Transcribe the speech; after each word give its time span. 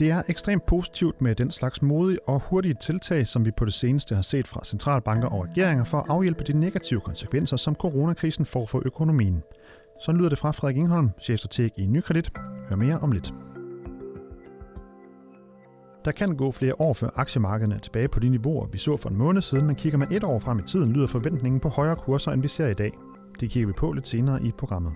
Det 0.00 0.10
er 0.10 0.22
ekstremt 0.28 0.66
positivt 0.66 1.20
med 1.20 1.34
den 1.34 1.50
slags 1.50 1.82
modige 1.82 2.18
og 2.28 2.40
hurtige 2.40 2.74
tiltag, 2.74 3.26
som 3.26 3.44
vi 3.44 3.50
på 3.50 3.64
det 3.64 3.74
seneste 3.74 4.14
har 4.14 4.22
set 4.22 4.48
fra 4.48 4.64
centralbanker 4.64 5.28
og 5.28 5.44
regeringer 5.44 5.84
for 5.84 5.98
at 5.98 6.06
afhjælpe 6.08 6.44
de 6.44 6.60
negative 6.60 7.00
konsekvenser, 7.00 7.56
som 7.56 7.74
coronakrisen 7.74 8.44
får 8.44 8.66
for 8.66 8.82
økonomien. 8.86 9.42
Så 10.04 10.12
lyder 10.12 10.28
det 10.28 10.38
fra 10.38 10.50
Frederik 10.50 10.76
Ingholm, 10.76 11.10
chefstrateg 11.22 11.70
i 11.78 11.86
Nykredit. 11.86 12.32
Hør 12.68 12.76
mere 12.76 12.98
om 12.98 13.12
lidt. 13.12 13.34
Der 16.04 16.12
kan 16.12 16.36
gå 16.36 16.52
flere 16.52 16.80
år 16.80 16.92
før 16.92 17.10
aktiemarkederne 17.14 17.74
er 17.74 17.78
tilbage 17.78 18.08
på 18.08 18.20
de 18.20 18.28
niveauer, 18.28 18.66
vi 18.66 18.78
så 18.78 18.96
for 18.96 19.08
en 19.08 19.16
måned 19.16 19.42
siden, 19.42 19.66
men 19.66 19.76
kigger 19.76 19.98
man 19.98 20.12
et 20.12 20.24
år 20.24 20.38
frem 20.38 20.58
i 20.58 20.62
tiden, 20.62 20.92
lyder 20.92 21.06
forventningen 21.06 21.60
på 21.60 21.68
højere 21.68 21.96
kurser, 21.96 22.32
end 22.32 22.42
vi 22.42 22.48
ser 22.48 22.68
i 22.68 22.74
dag. 22.74 22.92
Det 23.40 23.50
kigger 23.50 23.66
vi 23.66 23.72
på 23.72 23.92
lidt 23.92 24.08
senere 24.08 24.42
i 24.42 24.52
programmet. 24.58 24.92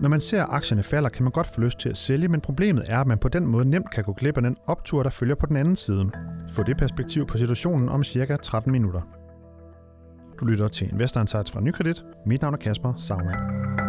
Når 0.00 0.08
man 0.08 0.20
ser, 0.20 0.42
at 0.42 0.48
aktierne 0.50 0.82
falder, 0.82 1.08
kan 1.08 1.24
man 1.24 1.32
godt 1.32 1.46
få 1.46 1.60
lyst 1.60 1.78
til 1.78 1.88
at 1.88 1.96
sælge, 1.96 2.28
men 2.28 2.40
problemet 2.40 2.84
er, 2.88 3.00
at 3.00 3.06
man 3.06 3.18
på 3.18 3.28
den 3.28 3.46
måde 3.46 3.64
nemt 3.64 3.90
kan 3.90 4.04
gå 4.04 4.12
glip 4.12 4.36
af 4.36 4.42
den 4.42 4.56
optur, 4.66 5.02
der 5.02 5.10
følger 5.10 5.34
på 5.34 5.46
den 5.46 5.56
anden 5.56 5.76
side. 5.76 6.10
Få 6.50 6.62
det 6.62 6.76
perspektiv 6.76 7.26
på 7.26 7.38
situationen 7.38 7.88
om 7.88 8.04
cirka 8.04 8.36
13 8.36 8.72
minutter. 8.72 9.00
Du 10.40 10.44
lytter 10.44 10.68
til 10.68 10.92
Investor 10.92 11.20
Insights 11.20 11.50
fra 11.52 11.60
Nykredit. 11.60 12.04
Mit 12.26 12.42
navn 12.42 12.54
er 12.54 12.58
Kasper 12.58 12.94
Sagmann. 12.98 13.87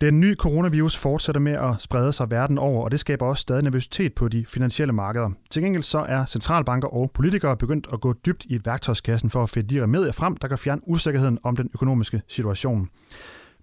Den 0.00 0.20
nye 0.20 0.34
coronavirus 0.34 0.96
fortsætter 0.96 1.40
med 1.40 1.52
at 1.52 1.74
sprede 1.78 2.12
sig 2.12 2.30
verden 2.30 2.58
over, 2.58 2.84
og 2.84 2.90
det 2.90 3.00
skaber 3.00 3.26
også 3.26 3.40
stadig 3.40 3.62
nervøsitet 3.62 4.14
på 4.14 4.28
de 4.28 4.46
finansielle 4.46 4.92
markeder. 4.92 5.30
Til 5.50 5.62
gengæld 5.62 5.82
så 5.82 5.98
er 5.98 6.26
centralbanker 6.26 6.88
og 6.88 7.10
politikere 7.14 7.56
begyndt 7.56 7.86
at 7.92 8.00
gå 8.00 8.12
dybt 8.12 8.44
i 8.44 8.60
værktøjskassen 8.64 9.30
for 9.30 9.42
at 9.42 9.50
finde 9.50 9.74
de 9.74 9.82
remedier 9.82 10.12
frem, 10.12 10.36
der 10.36 10.48
kan 10.48 10.58
fjerne 10.58 10.80
usikkerheden 10.86 11.38
om 11.42 11.56
den 11.56 11.70
økonomiske 11.74 12.22
situation. 12.28 12.88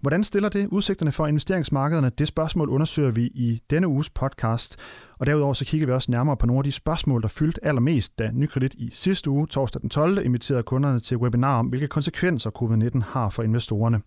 Hvordan 0.00 0.24
stiller 0.24 0.48
det 0.48 0.66
udsigterne 0.66 1.12
for 1.12 1.26
investeringsmarkederne? 1.26 2.10
Det 2.18 2.28
spørgsmål 2.28 2.68
undersøger 2.68 3.10
vi 3.10 3.22
i 3.22 3.62
denne 3.70 3.88
uges 3.88 4.10
podcast. 4.10 4.76
Og 5.18 5.26
derudover 5.26 5.54
så 5.54 5.64
kigger 5.64 5.86
vi 5.86 5.92
også 5.92 6.10
nærmere 6.10 6.36
på 6.36 6.46
nogle 6.46 6.60
af 6.60 6.64
de 6.64 6.72
spørgsmål, 6.72 7.22
der 7.22 7.28
fyldte 7.28 7.64
allermest, 7.64 8.18
da 8.18 8.30
Nykredit 8.32 8.74
i 8.74 8.90
sidste 8.92 9.30
uge, 9.30 9.46
torsdag 9.46 9.82
den 9.82 9.90
12., 9.90 10.24
inviterede 10.24 10.62
kunderne 10.62 11.00
til 11.00 11.16
webinar 11.16 11.58
om, 11.58 11.66
hvilke 11.66 11.88
konsekvenser 11.88 12.50
covid-19 12.50 13.02
har 13.12 13.30
for 13.30 13.42
investorerne. 13.42 14.00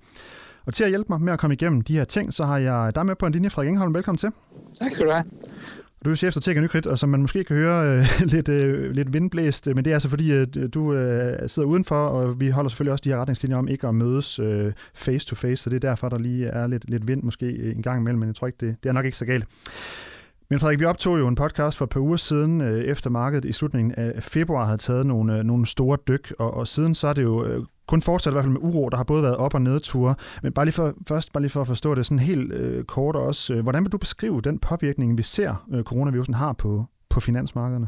Og 0.66 0.74
til 0.74 0.84
at 0.84 0.90
hjælpe 0.90 1.06
mig 1.10 1.22
med 1.22 1.34
at 1.34 1.40
komme 1.40 1.54
igennem 1.54 1.82
de 1.82 1.94
her 1.94 2.04
ting, 2.04 2.34
så 2.34 2.46
har 2.46 2.58
jeg 2.58 2.96
dig 2.96 3.06
med 3.06 3.16
på 3.16 3.26
en 3.26 3.34
linje, 3.34 3.50
Frederik 3.50 3.70
Engholm. 3.70 3.94
Velkommen 3.94 4.18
til. 4.18 4.30
Tak 4.76 4.92
skal 4.92 5.06
du 5.06 5.12
have. 5.12 5.24
Du 6.06 6.12
er 6.12 6.16
chef 6.16 6.34
for 6.34 6.40
Tech 6.40 6.62
Nykredit, 6.62 6.88
og 6.88 7.00
som 7.00 7.10
man 7.10 7.22
måske 7.22 7.44
kan 7.44 7.56
høre 7.56 7.98
øh, 7.98 8.06
lidt, 8.34 8.50
øh, 8.50 8.92
lidt 8.92 9.14
vindblæst, 9.14 9.68
men 9.68 9.78
det 9.78 9.88
er 9.88 9.94
altså 9.94 10.10
fordi, 10.10 10.32
at 10.32 10.58
øh, 10.58 10.70
du 10.74 10.94
øh, 10.94 11.50
sidder 11.50 11.68
udenfor, 11.68 11.96
og 11.96 12.40
vi 12.40 12.50
holder 12.50 12.70
selvfølgelig 12.70 12.92
også 12.92 13.02
de 13.02 13.10
her 13.10 13.18
retningslinjer 13.18 13.58
om 13.58 13.68
ikke 13.68 13.88
at 13.88 13.96
mødes 13.96 14.40
øh, 14.40 14.74
face 14.94 15.28
to 15.28 15.36
face, 15.36 15.64
så 15.64 15.70
det 15.70 15.76
er 15.76 15.90
derfor, 15.90 16.10
der 16.10 16.18
lige 16.18 16.48
er 16.48 16.68
lidt, 16.68 16.90
lidt 16.90 17.08
vind 17.08 17.24
måske 17.24 17.74
en 17.76 17.82
gang 17.82 18.00
imellem, 18.00 18.20
men 18.20 18.28
jeg 18.28 18.36
tror 18.36 18.48
ikke, 18.48 18.66
det, 18.66 18.76
det 18.84 18.90
er 18.90 18.94
nok 18.94 19.06
ikke 19.06 19.18
så 19.18 19.26
galt. 19.26 19.46
Men 20.50 20.60
Frederik, 20.60 20.80
vi 20.80 20.86
optog 20.86 21.20
jo 21.20 21.28
en 21.28 21.36
podcast 21.36 21.78
for 21.78 21.86
et 21.86 21.90
par 21.90 22.00
uger 22.00 22.18
siden, 22.18 22.62
øh, 22.62 22.80
efter 22.80 23.10
markedet 23.10 23.46
i 23.46 23.52
slutningen 23.52 23.92
af 23.98 24.24
februar 24.24 24.66
havde 24.66 24.78
taget 24.78 25.06
nogle, 25.06 25.38
øh, 25.38 25.44
nogle 25.44 25.66
store 25.66 25.98
dyk, 26.08 26.34
og, 26.40 26.54
og 26.54 26.68
siden 26.68 26.96
så 26.96 27.08
er 27.08 27.14
det 27.14 27.24
jo 27.24 27.46
øh, 27.46 27.64
kun 27.90 28.02
fortsat 28.02 28.32
i 28.32 28.34
hvert 28.34 28.44
fald 28.44 28.54
med 28.54 28.62
uro, 28.62 28.90
der 28.90 28.98
har 28.98 29.04
både 29.04 29.24
været 29.24 29.38
op- 29.38 29.54
og 29.54 29.62
nedture. 29.62 30.16
Men 30.44 30.54
bare 30.54 30.66
lige 30.66 30.74
for, 30.74 30.94
først 31.08 31.34
bare 31.34 31.42
lige 31.42 31.52
for 31.52 31.62
at 31.62 31.68
forstå 31.68 31.96
det 31.96 32.06
sådan 32.06 32.20
helt 32.20 32.54
øh, 32.54 32.84
kort 32.84 33.16
også. 33.16 33.54
Øh, 33.54 33.62
hvordan 33.64 33.84
vil 33.84 33.92
du 33.92 33.98
beskrive 33.98 34.42
den 34.42 34.60
påvirkning, 34.60 35.18
vi 35.18 35.24
ser, 35.24 35.66
øh, 35.72 35.84
coronavirusen 35.84 36.34
har 36.34 36.54
på, 36.54 36.86
på 37.10 37.20
finansmarkederne? 37.20 37.88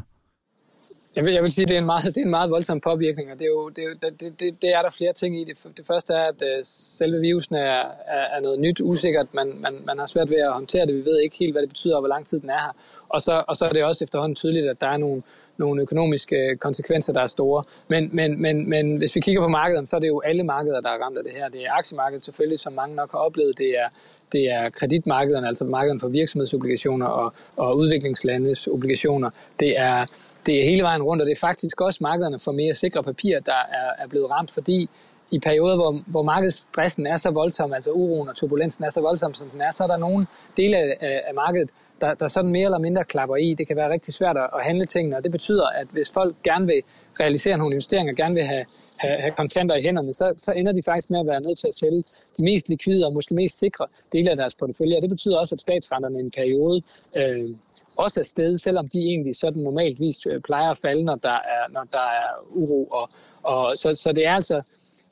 Jeg 1.16 1.24
vil, 1.24 1.32
jeg 1.34 1.42
vil 1.42 1.52
sige, 1.52 1.62
at 1.62 1.68
det 1.68 1.76
er 1.76 1.80
en 1.80 1.86
meget, 1.86 2.04
det 2.04 2.16
er 2.16 2.24
en 2.24 2.30
meget 2.30 2.50
voldsom 2.50 2.80
påvirkning, 2.80 3.32
og 3.32 3.38
det 3.38 3.44
er, 3.44 3.48
jo, 3.48 3.68
det, 3.68 3.84
er, 3.84 4.10
det, 4.10 4.40
det, 4.40 4.62
det 4.62 4.70
er 4.70 4.82
der 4.82 4.90
flere 4.98 5.12
ting 5.12 5.40
i. 5.40 5.44
Det, 5.44 5.76
det 5.76 5.86
første 5.86 6.14
er, 6.14 6.24
at 6.24 6.42
øh, 6.42 6.64
selve 6.64 7.20
virusen 7.20 7.54
er, 7.54 7.80
er, 8.06 8.36
er 8.36 8.40
noget 8.40 8.60
nyt, 8.60 8.80
usikkert. 8.80 9.26
Man, 9.34 9.54
man, 9.60 9.74
man 9.86 9.98
har 9.98 10.06
svært 10.06 10.30
ved 10.30 10.36
at 10.36 10.52
håndtere 10.52 10.86
det. 10.86 10.94
Vi 10.94 11.04
ved 11.04 11.20
ikke 11.20 11.36
helt, 11.38 11.52
hvad 11.54 11.62
det 11.62 11.68
betyder, 11.68 11.94
og 11.94 12.00
hvor 12.00 12.08
lang 12.08 12.26
tid 12.26 12.40
den 12.40 12.50
er 12.50 12.60
her. 12.60 12.72
Og 13.08 13.20
så, 13.20 13.44
og 13.48 13.56
så 13.56 13.64
er 13.64 13.72
det 13.72 13.84
også 13.84 14.04
efterhånden 14.04 14.36
tydeligt, 14.36 14.68
at 14.68 14.80
der 14.80 14.86
er 14.86 14.96
nogle, 14.96 15.22
nogle 15.56 15.82
økonomiske 15.82 16.36
øh, 16.36 16.56
konsekvenser, 16.56 17.12
der 17.12 17.20
er 17.20 17.26
store. 17.26 17.64
Men, 17.88 18.10
men, 18.12 18.42
men, 18.42 18.68
men 18.68 18.96
hvis 18.96 19.14
vi 19.16 19.20
kigger 19.20 19.42
på 19.42 19.48
markederne, 19.48 19.86
så 19.86 19.96
er 19.96 20.00
det 20.00 20.08
jo 20.08 20.20
alle 20.20 20.42
markeder, 20.42 20.80
der 20.80 20.88
er 20.88 21.04
ramt 21.04 21.18
af 21.18 21.24
det 21.24 21.32
her. 21.32 21.48
Det 21.48 21.64
er 21.64 21.72
aktiemarkedet 21.72 22.22
selvfølgelig, 22.22 22.58
som 22.58 22.72
mange 22.72 22.96
nok 22.96 23.10
har 23.12 23.18
oplevet. 23.18 23.58
Det 23.58 23.78
er, 23.78 23.88
det 24.32 24.50
er 24.50 24.70
kreditmarkederne, 24.70 25.48
altså 25.48 25.64
markederne 25.64 26.00
for 26.00 26.08
virksomhedsobligationer 26.08 27.06
og, 27.06 27.32
og 27.56 27.76
udviklingslandes 27.76 28.66
obligationer. 28.66 29.30
Det 29.60 29.78
er 29.78 30.06
det 30.46 30.60
er 30.60 30.64
hele 30.64 30.82
vejen 30.82 31.02
rundt, 31.02 31.22
og 31.22 31.26
det 31.26 31.32
er 31.32 31.40
faktisk 31.40 31.80
også 31.80 31.98
markederne 32.00 32.40
for 32.40 32.52
mere 32.52 32.74
sikre 32.74 33.02
papirer, 33.02 33.40
der 33.40 33.52
er, 33.52 34.04
er 34.04 34.08
blevet 34.08 34.30
ramt, 34.30 34.50
fordi 34.50 34.88
i 35.30 35.38
perioder, 35.38 35.76
hvor, 35.76 36.02
hvor 36.06 36.22
markedsstressen 36.22 37.06
er 37.06 37.16
så 37.16 37.30
voldsom, 37.30 37.72
altså 37.72 37.90
uroen 37.90 38.28
og 38.28 38.36
turbulensen 38.36 38.84
er 38.84 38.90
så 38.90 39.00
voldsom, 39.00 39.34
som 39.34 39.50
den 39.50 39.60
er, 39.60 39.70
så 39.70 39.84
er 39.84 39.88
der 39.88 39.96
nogle 39.96 40.26
dele 40.56 40.76
af, 40.76 41.22
af 41.28 41.34
markedet, 41.34 41.70
der, 42.00 42.14
der 42.14 42.26
sådan 42.26 42.52
mere 42.52 42.64
eller 42.64 42.78
mindre 42.78 43.04
klapper 43.04 43.36
i. 43.36 43.54
Det 43.54 43.66
kan 43.66 43.76
være 43.76 43.90
rigtig 43.90 44.14
svært 44.14 44.36
at, 44.36 44.50
at 44.56 44.64
handle 44.64 44.84
tingene, 44.84 45.16
og 45.16 45.24
det 45.24 45.32
betyder, 45.32 45.66
at 45.66 45.86
hvis 45.90 46.12
folk 46.14 46.34
gerne 46.44 46.66
vil 46.66 46.82
realisere 47.20 47.56
nogle 47.58 47.74
investeringer, 47.74 48.12
gerne 48.14 48.34
vil 48.34 48.44
have, 48.44 48.64
have, 48.96 49.20
have 49.20 49.32
kontanter 49.36 49.76
i 49.76 49.82
hænderne, 49.82 50.12
så, 50.12 50.34
så 50.36 50.52
ender 50.52 50.72
de 50.72 50.82
faktisk 50.84 51.10
med 51.10 51.20
at 51.20 51.26
være 51.26 51.40
nødt 51.40 51.58
til 51.58 51.66
at 51.66 51.74
sælge 51.74 52.04
de 52.36 52.44
mest 52.44 52.68
likvide 52.68 53.06
og 53.06 53.12
måske 53.12 53.34
mest 53.34 53.58
sikre 53.58 53.86
dele 54.12 54.30
af 54.30 54.36
deres 54.36 54.54
portefølje. 54.54 54.96
Og 54.96 55.02
det 55.02 55.10
betyder 55.10 55.38
også, 55.38 55.54
at 55.54 55.60
statsrenterne 55.60 56.18
i 56.18 56.22
en 56.22 56.30
periode 56.30 56.82
øh, 57.16 57.50
også 57.96 58.20
er 58.20 58.24
stedet, 58.24 58.60
selvom 58.60 58.88
de 58.88 58.98
egentlig 58.98 59.36
sådan 59.36 59.62
normaltvis 59.62 60.26
øh, 60.26 60.40
plejer 60.40 60.70
at 60.70 60.78
falde, 60.82 61.04
når 61.04 61.14
der 61.14 61.38
er, 61.56 61.72
når 61.72 61.84
der 61.92 61.98
er 61.98 62.28
uro. 62.50 62.84
Og, 62.84 63.08
og 63.42 63.76
så, 63.76 63.94
så 63.94 64.12
det 64.12 64.26
er 64.26 64.34
altså 64.34 64.62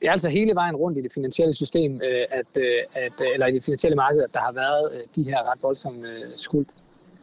det 0.01 0.07
er 0.07 0.11
altså 0.11 0.29
hele 0.29 0.55
vejen 0.55 0.75
rundt 0.75 0.97
i 0.97 1.01
det 1.01 1.11
finansielle 1.13 1.53
system, 1.53 2.01
øh, 2.03 2.25
at, 2.31 2.45
øh, 2.57 2.63
at, 2.93 3.13
eller 3.33 3.47
i 3.47 3.51
det 3.51 3.63
finansielle 3.63 3.95
marked, 3.95 4.21
at 4.23 4.33
der 4.33 4.39
har 4.39 4.51
været 4.51 4.91
de 5.15 5.23
her 5.23 5.51
ret 5.51 5.63
voldsomme 5.63 6.01
skuld. 6.35 6.65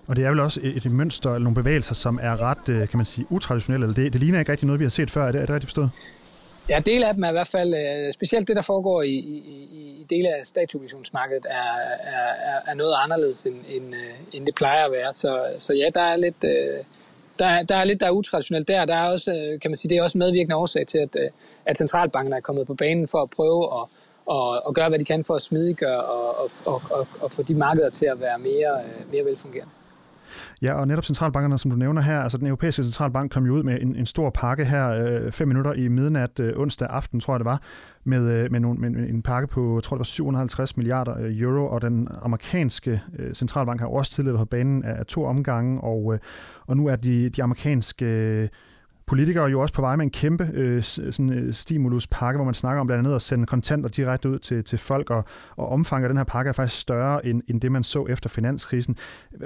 Og 0.06 0.16
det 0.16 0.24
er 0.24 0.30
vel 0.30 0.40
også 0.40 0.60
et, 0.62 0.86
et 0.86 0.92
mønster 0.92 1.30
eller 1.30 1.44
nogle 1.44 1.54
bevægelser, 1.54 1.94
som 1.94 2.18
er 2.22 2.40
ret, 2.40 2.64
kan 2.64 2.96
man 2.96 3.06
sige, 3.06 3.26
utraditionelle. 3.30 3.86
Eller 3.86 3.94
det, 3.94 4.12
det 4.12 4.20
ligner 4.20 4.38
ikke 4.38 4.52
rigtig 4.52 4.66
noget, 4.66 4.78
vi 4.78 4.84
har 4.84 4.90
set 4.90 5.10
før. 5.10 5.28
Er 5.28 5.32
det, 5.32 5.40
er 5.40 5.46
det 5.46 5.54
rigtigt 5.54 5.68
forstået? 5.68 5.90
Ja, 6.68 6.78
del 6.86 7.04
af 7.04 7.14
dem 7.14 7.24
er 7.24 7.28
i 7.28 7.32
hvert 7.32 7.48
fald, 7.48 7.74
øh, 7.74 8.12
specielt 8.12 8.48
det, 8.48 8.56
der 8.56 8.62
foregår 8.62 9.02
i, 9.02 9.14
i, 9.14 9.68
i 10.00 10.06
dele 10.10 10.28
af 10.34 10.46
statsobligationsmarkedet, 10.46 11.46
er, 11.50 11.70
er, 12.00 12.60
er 12.66 12.74
noget 12.74 12.94
anderledes, 13.04 13.46
end, 13.46 13.56
end, 13.68 13.94
øh, 13.94 14.14
end 14.32 14.46
det 14.46 14.54
plejer 14.54 14.84
at 14.84 14.92
være. 14.92 15.12
Så, 15.12 15.44
så 15.58 15.74
ja, 15.74 15.88
der 15.94 16.00
er 16.02 16.16
lidt... 16.16 16.44
Øh, 16.44 16.84
der, 17.38 17.62
der 17.62 17.76
er 17.76 17.84
lidt, 17.84 18.00
der 18.00 18.06
er 18.06 18.10
utraditionelt 18.10 18.68
der. 18.68 18.84
Der 18.84 18.94
er 18.94 19.10
også, 19.10 19.58
kan 19.62 19.70
man 19.70 19.76
sige, 19.76 19.88
det 19.88 19.98
er 19.98 20.02
også 20.02 20.18
medvirkende 20.18 20.56
årsag 20.56 20.86
til, 20.86 20.98
at, 20.98 21.16
at 21.66 21.76
centralbanken 21.76 22.32
er 22.32 22.40
kommet 22.40 22.66
på 22.66 22.74
banen 22.74 23.08
for 23.08 23.22
at 23.22 23.30
prøve 23.30 23.64
at, 23.64 23.86
at, 24.30 24.62
og 24.66 24.74
gøre, 24.74 24.88
hvad 24.88 24.98
de 24.98 25.04
kan 25.04 25.24
for 25.24 25.34
at 25.34 25.42
smidiggøre 25.42 26.02
og, 26.02 26.38
og, 26.38 26.50
og, 26.66 26.82
og, 26.90 27.06
og 27.20 27.32
få 27.32 27.42
de 27.42 27.54
markeder 27.54 27.90
til 27.90 28.06
at 28.06 28.20
være 28.20 28.38
mere, 28.38 28.80
mere 29.12 29.24
velfungerende. 29.24 29.72
Ja, 30.62 30.72
og 30.72 30.88
netop 30.88 31.04
centralbankerne, 31.04 31.58
som 31.58 31.70
du 31.70 31.76
nævner 31.76 32.02
her, 32.02 32.20
altså 32.20 32.38
den 32.38 32.46
europæiske 32.46 32.82
centralbank 32.82 33.32
kom 33.32 33.46
jo 33.46 33.54
ud 33.54 33.62
med 33.62 33.78
en, 33.80 33.96
en 33.96 34.06
stor 34.06 34.30
pakke 34.30 34.64
her, 34.64 34.88
øh, 34.88 35.32
fem 35.32 35.48
minutter 35.48 35.72
i 35.72 35.88
midnat 35.88 36.40
øh, 36.40 36.52
onsdag 36.56 36.88
aften, 36.90 37.20
tror 37.20 37.34
jeg 37.34 37.38
det 37.38 37.44
var, 37.44 37.62
med, 38.04 38.32
øh, 38.32 38.52
med, 38.52 38.60
nogle, 38.60 38.80
med 38.80 39.08
en 39.08 39.22
pakke 39.22 39.48
på, 39.48 39.76
jeg 39.76 39.82
tror 39.82 39.96
det 39.96 39.98
var 39.98 40.04
750 40.04 40.76
milliarder 40.76 41.18
øh, 41.18 41.40
euro, 41.40 41.66
og 41.68 41.82
den 41.82 42.08
amerikanske 42.22 43.00
øh, 43.18 43.34
centralbank 43.34 43.80
har 43.80 43.86
også 43.86 44.12
tidligere 44.12 44.34
været 44.34 44.48
på 44.48 44.50
banen 44.50 44.84
af, 44.84 44.98
af 44.98 45.06
to 45.06 45.24
omgange, 45.24 45.80
og, 45.80 46.14
øh, 46.14 46.20
og 46.66 46.76
nu 46.76 46.86
er 46.86 46.96
de, 46.96 47.28
de 47.28 47.42
amerikanske 47.42 48.04
øh, 48.04 48.48
politikere 49.08 49.44
er 49.44 49.48
jo 49.48 49.60
også 49.60 49.74
på 49.74 49.80
vej 49.80 49.96
med 49.96 50.04
en 50.04 50.10
kæmpe 50.10 50.50
øh, 50.54 50.82
sådan, 50.82 51.32
øh, 51.32 51.54
stimuluspakke, 51.54 52.38
hvor 52.38 52.44
man 52.44 52.54
snakker 52.54 52.80
om 52.80 52.86
blandt 52.86 53.06
andet 53.06 53.16
at 53.16 53.22
sende 53.22 53.46
kontanter 53.46 53.88
direkte 53.88 54.28
ud 54.28 54.38
til, 54.38 54.64
til 54.64 54.78
folk, 54.78 55.10
og, 55.10 55.24
og 55.56 55.68
omfanget 55.68 56.04
af 56.04 56.08
den 56.08 56.16
her 56.16 56.24
pakke 56.24 56.48
er 56.48 56.52
faktisk 56.52 56.80
større 56.80 57.26
end, 57.26 57.42
end 57.48 57.60
det, 57.60 57.72
man 57.72 57.84
så 57.84 58.06
efter 58.06 58.28
finanskrisen. 58.28 58.96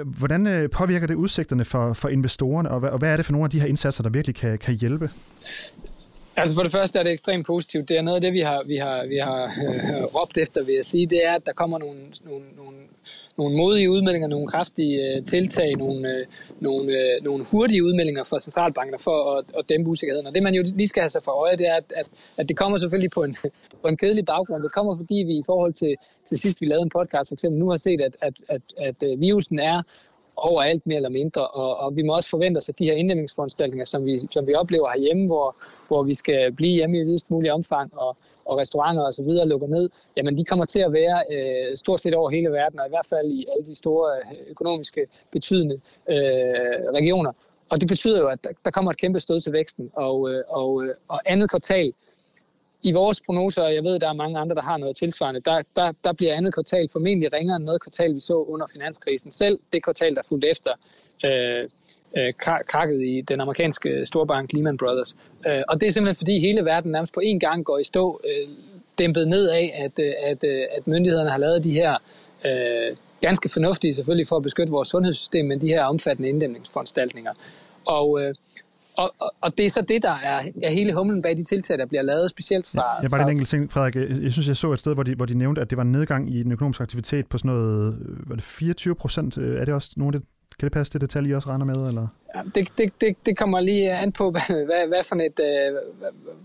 Hvordan 0.05 0.47
øh, 0.47 0.69
påvirker 0.69 1.07
det 1.07 1.15
udsigterne 1.15 1.65
for, 1.65 1.93
for 1.93 2.09
investorerne, 2.09 2.71
og 2.71 2.79
hvad, 2.79 2.89
og 2.89 2.97
hvad 2.99 3.11
er 3.11 3.15
det 3.15 3.25
for 3.25 3.31
nogle 3.31 3.45
af 3.45 3.49
de 3.49 3.59
her 3.59 3.67
indsatser, 3.67 4.03
der 4.03 4.09
virkelig 4.09 4.35
kan, 4.35 4.57
kan 4.57 4.73
hjælpe? 4.73 5.09
Altså 6.35 6.55
for 6.55 6.63
det 6.63 6.71
første 6.71 6.99
er 6.99 7.03
det 7.03 7.11
ekstremt 7.11 7.45
positivt. 7.45 7.89
Det 7.89 7.97
er 7.97 8.01
noget 8.01 8.15
af 8.15 8.21
det, 8.21 8.33
vi 8.33 8.39
har, 8.39 8.63
vi 8.67 8.75
har, 8.75 9.05
vi 9.07 9.17
har 9.17 9.43
øh, 9.43 10.03
råbt 10.03 10.37
efter, 10.37 10.65
vil 10.65 10.75
jeg 10.75 10.83
sige. 10.83 11.07
Det 11.07 11.27
er, 11.27 11.33
at 11.33 11.45
der 11.45 11.53
kommer 11.53 11.77
nogle, 11.79 11.99
nogle, 12.25 12.45
nogle 12.57 12.77
nogle 13.37 13.57
modige 13.57 13.91
udmeldinger, 13.91 14.27
nogle 14.27 14.47
kraftige 14.47 14.95
øh, 15.05 15.23
tiltag, 15.23 15.75
nogle, 15.75 16.09
øh, 16.09 16.25
nogle, 16.59 16.91
øh, 16.91 17.23
nogle 17.23 17.43
hurtige 17.51 17.83
udmeldinger 17.83 18.23
fra 18.23 18.39
centralbanker 18.39 18.97
for 18.97 19.37
at, 19.37 19.45
at 19.57 19.69
dæmpe 19.69 19.89
usikkerheden. 19.89 20.27
Og 20.27 20.35
det 20.35 20.43
man 20.43 20.53
jo 20.53 20.63
lige 20.75 20.87
skal 20.87 21.01
have 21.01 21.09
sig 21.09 21.23
for 21.23 21.31
øje, 21.31 21.57
det 21.57 21.67
er, 21.67 21.75
at, 21.75 21.93
at, 21.95 22.05
at 22.37 22.49
det 22.49 22.57
kommer 22.57 22.77
selvfølgelig 22.77 23.11
på 23.11 23.23
en, 23.23 23.35
på 23.81 23.87
en 23.87 23.97
kedelig 23.97 24.25
baggrund. 24.25 24.63
Det 24.63 24.71
kommer 24.71 24.95
fordi 24.95 25.23
vi 25.27 25.33
i 25.33 25.43
forhold 25.45 25.73
til, 25.73 25.95
til 26.25 26.37
sidst 26.37 26.61
vi 26.61 26.65
lavede 26.65 26.83
en 26.83 26.89
podcast 26.89 27.29
for 27.29 27.35
eksempel, 27.35 27.59
nu 27.59 27.69
har 27.69 27.77
set, 27.77 28.01
at, 28.01 28.17
at, 28.21 28.33
at, 28.49 28.61
at 28.77 29.03
øh, 29.03 29.21
virusen 29.21 29.59
er 29.59 29.81
overalt 30.35 30.87
mere 30.87 30.95
eller 30.95 31.09
mindre, 31.09 31.47
og, 31.47 31.77
og 31.77 31.95
vi 31.95 32.01
må 32.01 32.15
også 32.15 32.29
forvente 32.29 32.57
os, 32.57 32.69
at 32.69 32.79
de 32.79 32.85
her 32.85 32.93
inddæmningsforanstaltninger, 32.93 33.85
som 33.85 34.05
vi, 34.05 34.19
som 34.31 34.47
vi 34.47 34.53
oplever 34.53 34.89
herhjemme, 34.93 35.25
hvor, 35.25 35.55
hvor 35.87 36.03
vi 36.03 36.13
skal 36.13 36.51
blive 36.51 36.71
hjemme 36.71 36.99
i 36.99 37.03
videst 37.03 37.31
mulig 37.31 37.51
omfang, 37.51 37.97
og, 37.97 38.17
og 38.45 38.57
restauranter 38.57 39.03
osv. 39.03 39.47
lukker 39.47 39.67
ned, 39.67 39.89
jamen 40.17 40.37
de 40.37 40.45
kommer 40.45 40.65
til 40.65 40.79
at 40.79 40.93
være 40.93 41.23
øh, 41.31 41.77
stort 41.77 42.01
set 42.01 42.13
over 42.13 42.29
hele 42.29 42.49
verden, 42.51 42.79
og 42.79 42.85
i 42.85 42.89
hvert 42.89 43.07
fald 43.09 43.31
i 43.31 43.45
alle 43.55 43.65
de 43.65 43.75
store 43.75 44.17
øh, 44.17 44.37
økonomiske 44.49 45.01
betydende 45.31 45.75
øh, 46.09 46.15
regioner. 46.99 47.31
og 47.69 47.81
det 47.81 47.87
betyder 47.87 48.19
jo, 48.19 48.27
at 48.27 48.47
der 48.65 48.71
kommer 48.71 48.91
et 48.91 48.97
kæmpe 48.97 49.19
stød 49.19 49.41
til 49.41 49.53
væksten, 49.53 49.91
og, 49.93 50.29
øh, 50.31 50.43
og, 50.47 50.83
øh, 50.83 50.95
og 51.07 51.21
andet 51.25 51.49
kvartal, 51.49 51.93
i 52.83 52.91
vores 52.91 53.21
prognoser, 53.25 53.63
og 53.63 53.75
jeg 53.75 53.83
ved, 53.83 53.95
at 53.95 54.01
der 54.01 54.09
er 54.09 54.13
mange 54.13 54.39
andre, 54.39 54.55
der 54.55 54.61
har 54.61 54.77
noget 54.77 54.95
tilsvarende, 54.95 55.41
der, 55.41 55.61
der, 55.75 55.91
der 56.03 56.13
bliver 56.13 56.33
andet 56.35 56.53
kvartal 56.53 56.87
formentlig 56.91 57.33
ringere 57.33 57.55
end 57.55 57.65
noget 57.65 57.81
kvartal, 57.81 58.15
vi 58.15 58.19
så 58.19 58.33
under 58.33 58.67
finanskrisen. 58.73 59.31
Selv 59.31 59.59
det 59.73 59.83
kvartal, 59.83 60.15
der 60.15 60.21
fulgte 60.29 60.49
efter 60.49 60.71
øh, 61.25 61.69
øh, 62.17 62.33
krakket 62.67 63.01
i 63.01 63.21
den 63.21 63.41
amerikanske 63.41 64.05
storbank 64.05 64.53
Lehman 64.53 64.77
Brothers. 64.77 65.15
Øh, 65.47 65.61
og 65.67 65.79
det 65.79 65.87
er 65.87 65.91
simpelthen, 65.91 66.15
fordi 66.15 66.39
hele 66.39 66.65
verden 66.65 66.91
nærmest 66.91 67.13
på 67.13 67.21
én 67.25 67.37
gang 67.37 67.65
går 67.65 67.77
i 67.77 67.83
stå, 67.83 68.21
øh, 68.25 68.49
dæmpet 68.97 69.27
ned 69.27 69.49
af, 69.49 69.81
at, 69.85 70.05
øh, 70.05 70.13
at, 70.23 70.43
øh, 70.43 70.61
at 70.77 70.87
myndighederne 70.87 71.29
har 71.29 71.37
lavet 71.37 71.63
de 71.63 71.71
her 71.71 71.97
øh, 72.45 72.97
ganske 73.21 73.49
fornuftige, 73.49 73.95
selvfølgelig 73.95 74.27
for 74.27 74.35
at 74.35 74.43
beskytte 74.43 74.71
vores 74.71 74.87
sundhedssystem, 74.89 75.45
men 75.45 75.61
de 75.61 75.67
her 75.67 75.83
omfattende 75.83 76.29
inddæmningsforanstaltninger. 76.29 77.31
Og, 77.85 78.21
øh, 78.21 78.35
og, 78.97 79.13
og, 79.19 79.33
og 79.41 79.57
det 79.57 79.65
er 79.65 79.69
så 79.69 79.81
det, 79.81 80.03
der 80.03 80.15
er, 80.23 80.41
er 80.63 80.71
hele 80.71 80.93
humlen 80.93 81.21
bag 81.21 81.37
de 81.37 81.43
tiltag, 81.43 81.77
der 81.77 81.85
bliver 81.85 82.01
lavet, 82.01 82.29
specielt 82.29 82.71
fra... 82.75 82.95
Ja, 82.95 83.01
jeg 83.01 83.09
bare 83.11 83.21
en 83.21 83.29
enkelt 83.29 83.49
ting, 83.49 83.71
Frederik. 83.71 83.95
Jeg 84.23 84.31
synes, 84.31 84.47
jeg 84.47 84.57
så 84.57 84.71
et 84.71 84.79
sted, 84.79 84.93
hvor 84.93 85.03
de, 85.03 85.15
hvor 85.15 85.25
de 85.25 85.33
nævnte, 85.33 85.61
at 85.61 85.69
det 85.69 85.77
var 85.77 85.83
en 85.83 85.91
nedgang 85.91 86.35
i 86.35 86.43
den 86.43 86.51
økonomiske 86.51 86.81
aktivitet 86.81 87.27
på 87.27 87.37
sådan 87.37 87.51
noget... 87.51 87.97
Var 88.27 88.35
det 88.35 88.43
24 88.43 88.95
procent? 88.95 89.37
Er 89.37 89.65
det 89.65 89.73
også 89.73 89.91
nogle 89.97 90.15
af 90.15 90.21
det, 90.21 90.29
kan 90.59 90.65
det 90.65 90.73
passe, 90.73 90.93
det 90.93 91.01
detalje, 91.01 91.29
I 91.29 91.33
også 91.33 91.49
regner 91.49 91.65
med? 91.65 91.87
Eller? 91.87 92.07
Ja, 92.35 92.41
det, 92.55 92.77
det, 92.77 93.01
det, 93.01 93.25
det 93.25 93.37
kommer 93.37 93.59
lige 93.59 93.91
an 93.91 94.11
på, 94.11 94.31
hvad, 94.33 94.65
hvad, 94.65 94.87
hvad 94.87 95.03
for 95.03 95.15
et... 95.15 95.39
Øh, 95.39 95.77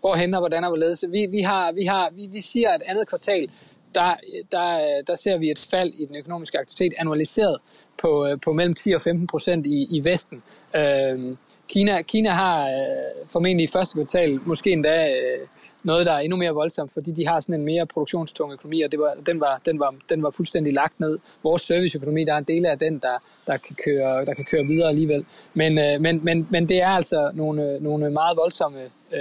hvorhen 0.00 0.34
og 0.34 0.40
hvordan 0.40 0.64
og 0.64 0.70
hvorledes. 0.70 1.04
Vi, 1.10 1.26
vi, 1.30 1.40
har, 1.40 1.72
vi, 1.72 1.84
har, 1.84 2.10
vi, 2.12 2.26
vi 2.26 2.40
siger, 2.40 2.70
at 2.70 2.82
andet 2.86 3.08
kvartal, 3.08 3.50
der, 3.94 4.16
der, 4.52 5.02
der 5.06 5.14
ser 5.14 5.38
vi 5.38 5.50
et 5.50 5.66
fald 5.70 5.92
i 5.98 6.06
den 6.06 6.16
økonomiske 6.16 6.58
aktivitet 6.58 6.94
annualiseret 6.98 7.58
på, 8.02 8.26
øh, 8.26 8.38
på 8.44 8.52
mellem 8.52 8.74
10 8.74 8.92
og 8.92 9.00
15 9.00 9.26
procent 9.26 9.66
i, 9.66 9.86
i 9.90 10.04
Vesten. 10.04 10.42
Øh, 10.76 11.36
Kina, 11.68 12.02
Kina 12.02 12.30
har 12.30 12.68
øh, 12.68 13.28
formentlig 13.32 13.64
i 13.64 13.72
første 13.72 13.94
kvartal 13.94 14.40
måske 14.44 14.70
endda 14.70 15.08
øh, 15.08 15.46
noget, 15.84 16.06
der 16.06 16.12
er 16.12 16.18
endnu 16.18 16.36
mere 16.36 16.50
voldsomt, 16.50 16.92
fordi 16.92 17.10
de 17.10 17.26
har 17.26 17.40
sådan 17.40 17.54
en 17.54 17.64
mere 17.64 17.86
produktionstung 17.86 18.52
økonomi, 18.52 18.82
og 18.82 18.92
det 18.92 19.00
var, 19.00 19.14
den, 19.26 19.40
var, 19.40 19.60
den, 19.66 19.80
var, 19.80 19.94
den 20.10 20.22
var 20.22 20.30
fuldstændig 20.30 20.74
lagt 20.74 21.00
ned. 21.00 21.18
Vores 21.42 21.62
serviceøkonomi, 21.62 22.24
der 22.24 22.34
er 22.34 22.38
en 22.38 22.44
del 22.44 22.66
af 22.66 22.78
den, 22.78 22.98
der, 22.98 23.18
der, 23.46 23.56
kan, 23.56 23.76
køre, 23.84 24.24
der 24.24 24.34
kan 24.34 24.44
køre 24.44 24.64
videre 24.64 24.88
alligevel. 24.88 25.24
Men, 25.54 25.78
øh, 25.78 26.00
men, 26.00 26.24
men, 26.24 26.46
men 26.50 26.68
det 26.68 26.82
er 26.82 26.88
altså 26.88 27.30
nogle, 27.34 27.72
øh, 27.72 27.82
nogle 27.82 28.10
meget 28.10 28.36
voldsomme 28.36 28.78
øh, 29.12 29.20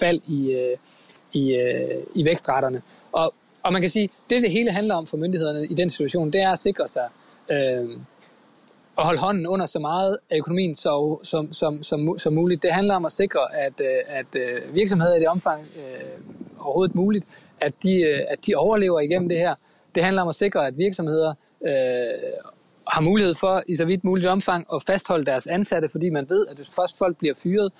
fald 0.00 0.20
i, 0.26 0.52
øh, 0.52 0.76
i, 1.32 1.54
øh, 1.54 2.02
i 2.14 2.24
vækstraterne. 2.24 2.82
Og, 3.12 3.34
og 3.62 3.72
man 3.72 3.82
kan 3.82 3.90
sige, 3.90 4.10
det 4.30 4.42
det 4.42 4.50
hele 4.50 4.70
handler 4.70 4.94
om 4.94 5.06
for 5.06 5.16
myndighederne 5.16 5.66
i 5.66 5.74
den 5.74 5.90
situation, 5.90 6.30
det 6.30 6.40
er 6.40 6.50
at 6.50 6.58
sikre 6.58 6.88
sig 6.88 7.08
øh, 7.50 7.90
at 8.98 9.04
holde 9.04 9.20
hånden 9.20 9.46
under 9.46 9.66
så 9.66 9.78
meget 9.78 10.18
af 10.30 10.36
økonomien 10.38 10.74
så, 10.74 11.18
som, 11.22 11.52
som, 11.52 11.82
som, 11.82 12.18
som 12.18 12.32
muligt. 12.32 12.62
Det 12.62 12.72
handler 12.72 12.94
om 12.94 13.04
at 13.04 13.12
sikre, 13.12 13.54
at, 13.54 13.80
øh, 13.80 13.86
at 14.06 14.36
øh, 14.36 14.74
virksomheder 14.74 15.14
i 15.14 15.20
det 15.20 15.28
omfang 15.28 15.60
øh, 15.76 16.34
overhovedet 16.60 16.94
muligt, 16.94 17.24
at 17.60 17.72
de, 17.82 18.02
øh, 18.02 18.20
at 18.28 18.46
de 18.46 18.54
overlever 18.54 19.00
igennem 19.00 19.28
det 19.28 19.38
her. 19.38 19.54
Det 19.94 20.04
handler 20.04 20.22
om 20.22 20.28
at 20.28 20.34
sikre, 20.34 20.66
at 20.66 20.78
virksomheder 20.78 21.34
øh, 21.66 21.72
har 22.88 23.00
mulighed 23.00 23.34
for 23.34 23.62
i 23.68 23.74
så 23.74 23.84
vidt 23.84 24.04
muligt 24.04 24.28
omfang 24.28 24.66
at 24.74 24.82
fastholde 24.86 25.24
deres 25.24 25.46
ansatte, 25.46 25.88
fordi 25.88 26.10
man 26.10 26.28
ved, 26.28 26.46
at 26.46 26.56
hvis 26.56 26.74
først 26.76 26.98
folk 26.98 27.16
bliver 27.18 27.34
fyret, 27.42 27.72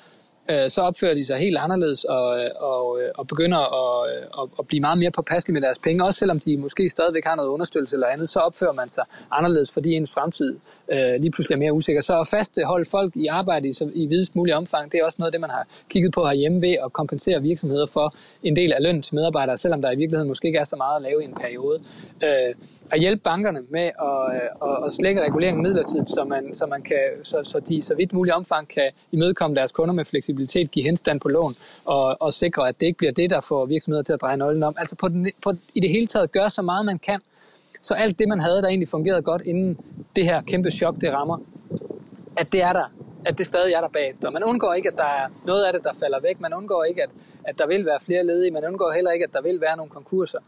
øh, 0.51 0.71
så 0.71 0.81
opfører 0.81 1.15
de 1.15 1.25
sig 1.27 1.37
helt 1.37 1.59
anderledes 1.59 2.05
og, 2.05 2.39
øh, 2.41 2.51
og, 2.57 3.01
øh, 3.01 3.11
og 3.15 3.27
begynder 3.27 3.59
at, 3.59 4.11
øh, 4.11 4.43
at, 4.43 4.49
at 4.59 4.67
blive 4.67 4.81
meget 4.81 4.99
mere 4.99 5.11
påpasselige 5.11 5.55
med 5.55 5.63
deres 5.63 5.79
penge. 5.79 6.05
Også 6.05 6.19
selvom 6.19 6.39
de 6.41 6.57
måske 6.57 6.89
stadigvæk 6.89 7.25
har 7.25 7.37
noget 7.37 7.49
understøttelse 7.49 7.97
eller 7.97 8.07
andet, 8.07 8.29
så 8.29 8.41
opfører 8.41 8.73
man 8.73 8.89
sig 8.89 9.05
anderledes, 9.31 9.73
fordi 9.73 9.95
ens 9.95 10.15
fremtid 10.15 10.57
øh, 10.93 11.15
lige 11.21 11.31
pludselig 11.31 11.55
er 11.55 11.59
mere 11.59 11.73
usikker. 11.73 12.03
Så 12.03 12.21
at 12.21 12.29
fastholde 12.29 12.87
folk 12.91 13.17
i 13.17 13.27
arbejde 13.27 13.69
i, 13.69 13.73
så, 13.73 13.91
i 13.95 14.07
videst 14.07 14.37
mulig 14.37 14.55
omfang, 14.55 14.93
det 14.93 15.01
er 15.01 15.05
også 15.05 15.17
noget 15.19 15.29
af 15.29 15.33
det, 15.33 15.41
man 15.41 15.51
har 15.51 15.67
kigget 15.91 16.13
på 16.13 16.27
herhjemme 16.27 16.63
ved 16.63 16.77
at 16.85 16.93
kompensere 16.93 17.43
virksomheder 17.43 17.87
for 17.87 18.15
en 18.43 18.57
del 18.57 18.73
af 18.73 18.83
løn 18.83 19.03
til 19.03 19.15
medarbejdere, 19.15 19.57
selvom 19.57 19.83
der 19.83 19.91
i 19.91 19.97
virkeligheden 19.97 20.29
måske 20.29 20.47
ikke 20.47 20.59
er 20.59 20.65
så 20.65 20.77
meget 20.77 20.97
at 20.97 21.03
lave 21.03 21.23
i 21.23 21.25
en 21.25 21.35
periode. 21.35 21.81
Øh, 22.23 22.55
at 22.93 23.01
hjælpe 23.01 23.23
bankerne 23.23 23.61
med 23.71 23.81
at, 23.81 24.35
øh, 24.35 24.69
at, 24.71 24.85
at 24.85 24.93
slække 24.93 25.25
reguleringen 25.25 25.63
midlertidigt, 25.63 26.09
så, 26.09 26.25
man, 26.25 26.55
så, 26.55 26.67
man 26.67 26.83
kan, 26.83 27.01
så, 27.23 27.41
så 27.45 27.61
de 27.61 27.83
så 27.83 27.95
vidt 27.95 28.13
muligt 28.13 28.35
omfang 28.35 28.69
kan 28.69 28.91
imødekomme 29.13 29.57
deres 29.57 29.73
kunder 29.73 29.95
med 29.95 30.05
fleksibilitet, 30.05 30.71
give 30.71 30.85
henstand 30.85 31.21
på 31.21 31.29
lån 31.29 31.55
og, 31.85 32.17
og 32.21 32.33
sikre, 32.33 32.69
at 32.69 32.81
det 32.81 32.87
ikke 32.87 32.99
bliver 32.99 33.13
det, 33.13 33.31
der 33.31 33.41
får 33.49 33.67
virksomheder 33.67 34.03
til 34.03 34.13
at 34.13 34.21
dreje 34.21 34.37
nøglen 34.37 34.63
om. 34.63 34.75
Altså 34.79 34.97
på 34.97 35.09
den, 35.09 35.31
på, 35.45 35.53
i 35.75 35.81
det 35.81 35.91
hele 35.91 36.07
taget 36.07 36.33
gøre 36.33 36.51
så 36.51 36.63
meget, 36.63 36.87
man 36.87 36.99
kan, 36.99 37.21
så 37.81 37.95
alt 37.95 38.19
det, 38.19 38.29
man 38.29 38.41
havde, 38.41 38.63
der 38.63 38.69
egentlig 38.69 38.89
fungerede 38.89 39.23
godt, 39.23 39.43
inden 39.43 39.79
det 40.17 40.25
her 40.25 40.43
kæmpe 40.43 40.71
chok, 40.71 40.97
det 41.01 41.13
rammer, 41.13 41.39
at 42.37 42.53
det 42.53 42.63
er 42.63 42.73
der, 42.73 42.93
at 43.25 43.39
det 43.39 43.47
stadig 43.47 43.73
er 43.73 43.81
der 43.81 43.89
bagefter. 43.89 44.31
Man 44.31 44.45
undgår 44.45 44.73
ikke, 44.73 44.89
at 44.89 44.99
der 44.99 45.05
er 45.05 45.29
noget 45.47 45.65
af 45.65 45.73
det, 45.73 45.85
der 45.85 45.93
falder 46.01 46.21
væk. 46.21 46.41
Man 46.41 46.55
undgår 46.55 46.85
ikke, 46.85 47.03
at, 47.03 47.11
at 47.45 47.59
der 47.59 47.67
vil 47.67 47.87
være 47.87 47.99
flere 48.01 48.27
ledige. 48.27 48.51
Man 48.51 48.65
undgår 48.65 48.93
heller 48.93 49.11
ikke, 49.11 49.25
at 49.25 49.33
der 49.33 49.43
vil 49.43 49.61
være 49.61 49.77
nogle 49.77 49.91
konkurser. 49.91 50.39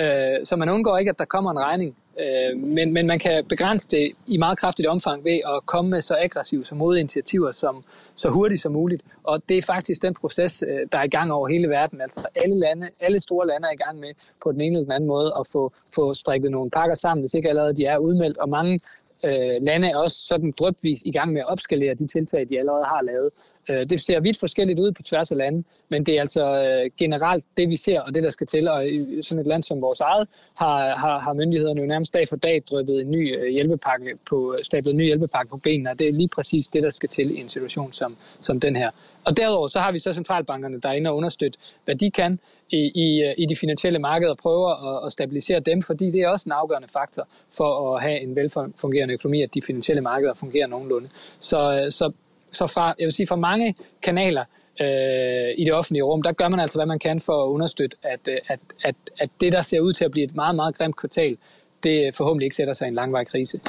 Øh, 0.00 0.44
så 0.44 0.56
man 0.56 0.68
undgår 0.68 0.98
ikke, 0.98 1.10
at 1.10 1.18
der 1.18 1.24
kommer 1.24 1.50
en 1.50 1.58
regning. 1.58 1.96
Øh, 2.20 2.58
men, 2.58 2.92
men 2.92 3.06
man 3.06 3.18
kan 3.18 3.44
begrænse 3.44 3.88
det 3.88 4.12
i 4.26 4.36
meget 4.36 4.58
kraftigt 4.58 4.88
omfang 4.88 5.24
ved 5.24 5.40
at 5.46 5.66
komme 5.66 5.90
med 5.90 6.00
så 6.00 6.16
aggressive 6.20 6.64
som 6.64 6.78
modinitiativer 6.78 7.50
som 7.50 7.84
så 8.14 8.30
hurtigt 8.30 8.60
som 8.60 8.72
muligt. 8.72 9.02
Og 9.22 9.42
det 9.48 9.58
er 9.58 9.62
faktisk 9.62 10.02
den 10.02 10.14
proces, 10.20 10.64
øh, 10.68 10.86
der 10.92 10.98
er 10.98 11.02
i 11.02 11.08
gang 11.08 11.32
over 11.32 11.48
hele 11.48 11.68
verden. 11.68 12.00
Altså 12.00 12.26
alle 12.34 12.58
lande, 12.58 12.88
alle 13.00 13.20
store 13.20 13.46
lande 13.46 13.68
er 13.68 13.72
i 13.72 13.82
gang 13.86 13.98
med 14.00 14.08
på 14.42 14.52
den 14.52 14.60
ene 14.60 14.76
eller 14.76 14.84
den 14.84 14.92
anden 14.92 15.08
måde 15.08 15.32
at 15.38 15.46
få, 15.52 15.70
få 15.94 16.14
strikket 16.14 16.50
nogle 16.50 16.70
pakker 16.70 16.94
sammen, 16.94 17.22
hvis 17.22 17.34
ikke 17.34 17.48
allerede 17.48 17.74
de 17.76 17.84
er 17.84 17.98
udmeldt. 17.98 18.38
Og 18.38 18.48
mange 18.48 18.80
øh, 19.24 19.62
lande 19.62 19.88
er 19.88 19.96
også 19.96 20.16
sådan 20.16 20.52
drøbvis 20.58 21.02
i 21.04 21.12
gang 21.12 21.32
med 21.32 21.40
at 21.40 21.48
opskalere 21.48 21.94
de 21.94 22.06
tiltag, 22.06 22.48
de 22.48 22.58
allerede 22.58 22.84
har 22.84 23.02
lavet. 23.02 23.30
Øh, 23.70 23.90
det 23.90 24.00
ser 24.00 24.20
vidt 24.20 24.40
forskelligt 24.40 24.78
ud 24.78 24.92
på 24.92 25.02
tværs 25.02 25.30
af 25.30 25.36
lande, 25.36 25.64
men 25.88 26.06
det 26.06 26.16
er 26.16 26.20
altså 26.20 26.44
øh, 26.64 26.90
generelt 26.98 27.44
det, 27.56 27.68
vi 27.68 27.76
ser, 27.76 28.00
og 28.00 28.14
det, 28.14 28.22
der 28.22 28.30
skal 28.30 28.46
til. 28.46 28.68
Og 28.68 28.88
i 28.88 29.22
sådan 29.22 29.40
et 29.40 29.46
land 29.46 29.62
som 29.62 29.82
vores 29.82 30.00
eget, 30.00 30.28
har, 30.54 30.96
har, 30.96 31.18
har 31.18 31.32
myndighederne 31.32 31.80
jo 31.80 31.86
nærmest 31.86 32.14
dag 32.14 32.28
for 32.28 32.36
dag 32.36 32.62
drøbet 32.70 33.00
en 33.00 33.10
ny 33.10 33.38
øh, 33.38 33.48
hjælpepakke 33.52 34.14
på, 34.28 34.56
stablet 34.62 34.90
en 34.90 34.96
ny 34.96 35.04
hjælpepakke 35.04 35.50
på 35.50 35.56
benene, 35.56 35.90
og 35.90 35.98
det 35.98 36.08
er 36.08 36.12
lige 36.12 36.28
præcis 36.28 36.68
det, 36.68 36.82
der 36.82 36.90
skal 36.90 37.08
til 37.08 37.36
i 37.36 37.40
en 37.40 37.48
situation 37.48 37.92
som, 37.92 38.16
som 38.40 38.60
den 38.60 38.76
her. 38.76 38.90
Og 39.24 39.36
derudover 39.36 39.68
så 39.68 39.80
har 39.80 39.92
vi 39.92 39.98
så 39.98 40.12
centralbankerne, 40.12 40.80
der 40.80 40.88
er 40.88 40.92
inde 40.92 41.10
og 41.10 41.16
understøtte, 41.16 41.58
hvad 41.84 41.94
de 41.94 42.10
kan 42.10 42.40
i, 42.70 42.76
i, 42.76 43.34
i 43.38 43.46
de 43.46 43.56
finansielle 43.60 43.98
markeder, 43.98 44.30
og 44.30 44.38
prøver 44.42 44.96
at, 44.96 45.06
at 45.06 45.12
stabilisere 45.12 45.60
dem, 45.60 45.82
fordi 45.82 46.10
det 46.10 46.20
er 46.20 46.28
også 46.28 46.44
en 46.46 46.52
afgørende 46.52 46.88
faktor 46.92 47.28
for 47.56 47.96
at 47.96 48.02
have 48.02 48.20
en 48.20 48.36
velfungerende 48.36 49.14
økonomi, 49.14 49.42
at 49.42 49.54
de 49.54 49.60
finansielle 49.66 50.02
markeder 50.02 50.34
fungerer 50.34 50.66
nogenlunde. 50.66 51.08
Så, 51.38 51.86
så 51.90 52.12
så 52.50 52.66
fra, 52.66 52.94
jeg 52.98 53.04
vil 53.04 53.12
sige, 53.12 53.26
fra 53.26 53.36
mange 53.36 53.74
kanaler 54.02 54.44
øh, 54.80 55.54
i 55.58 55.64
det 55.64 55.72
offentlige 55.72 56.02
rum, 56.02 56.22
der 56.22 56.32
gør 56.32 56.48
man 56.48 56.60
altså, 56.60 56.78
hvad 56.78 56.86
man 56.86 56.98
kan 56.98 57.20
for 57.20 57.44
at 57.44 57.48
understøtte, 57.48 57.96
at, 58.02 58.28
at, 58.48 58.60
at, 58.84 58.94
at 59.18 59.30
det, 59.40 59.52
der 59.52 59.60
ser 59.60 59.80
ud 59.80 59.92
til 59.92 60.04
at 60.04 60.10
blive 60.10 60.24
et 60.24 60.34
meget, 60.34 60.56
meget 60.56 60.78
grimt 60.78 60.96
kvartal, 60.96 61.36
det 61.82 62.14
forhåbentlig 62.14 62.46
ikke 62.46 62.56
sætter 62.56 62.72
sig 62.72 62.86
i 62.86 62.88
en 62.88 62.94
langvarig 62.94 63.26
krise. 63.26 63.60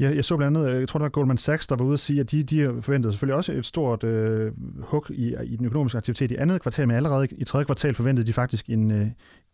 Ja, 0.00 0.10
jeg 0.14 0.24
så 0.24 0.36
blandt 0.36 0.56
andet, 0.56 0.70
øh, 0.70 0.80
jeg 0.80 0.88
tror 0.88 0.98
det 0.98 1.02
var 1.02 1.08
Goldman 1.08 1.38
Sachs, 1.38 1.66
der 1.66 1.76
var 1.76 1.84
ude 1.84 1.92
at 1.92 2.00
sige, 2.00 2.20
at 2.20 2.30
de, 2.30 2.42
de 2.42 2.82
forventede 2.82 3.12
selvfølgelig 3.12 3.36
også 3.36 3.52
et 3.52 3.66
stort 3.66 4.04
øh, 4.04 4.52
hug 4.78 5.10
i, 5.10 5.34
i 5.44 5.56
den 5.56 5.66
økonomiske 5.66 5.98
aktivitet 5.98 6.30
i 6.30 6.36
andet 6.36 6.62
kvartal, 6.62 6.86
men 6.88 6.96
allerede 6.96 7.28
i 7.30 7.44
tredje 7.44 7.64
kvartal 7.64 7.94
forventede 7.94 8.26
de 8.26 8.32
faktisk 8.32 8.66
en, 8.68 8.90
øh, 8.90 9.06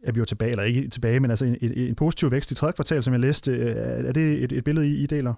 at 0.05 0.15
vi 0.15 0.21
var 0.21 0.27
tilbage, 0.27 0.51
eller 0.51 0.65
ikke 0.65 0.89
tilbage, 0.89 1.21
men 1.21 1.31
altså 1.31 1.45
en, 1.45 1.57
en, 1.63 1.73
en 1.73 1.95
positiv 1.95 2.31
vækst 2.31 2.51
i 2.51 2.55
tredje 2.55 2.73
kvartal, 2.73 3.03
som 3.03 3.13
jeg 3.13 3.21
læste. 3.21 3.51
Øh, 3.51 3.77
er 4.09 4.13
det 4.13 4.45
et, 4.45 4.53
et 4.53 4.65
billede, 4.65 4.89
I, 4.89 5.03
I 5.03 5.07
deler? 5.07 5.35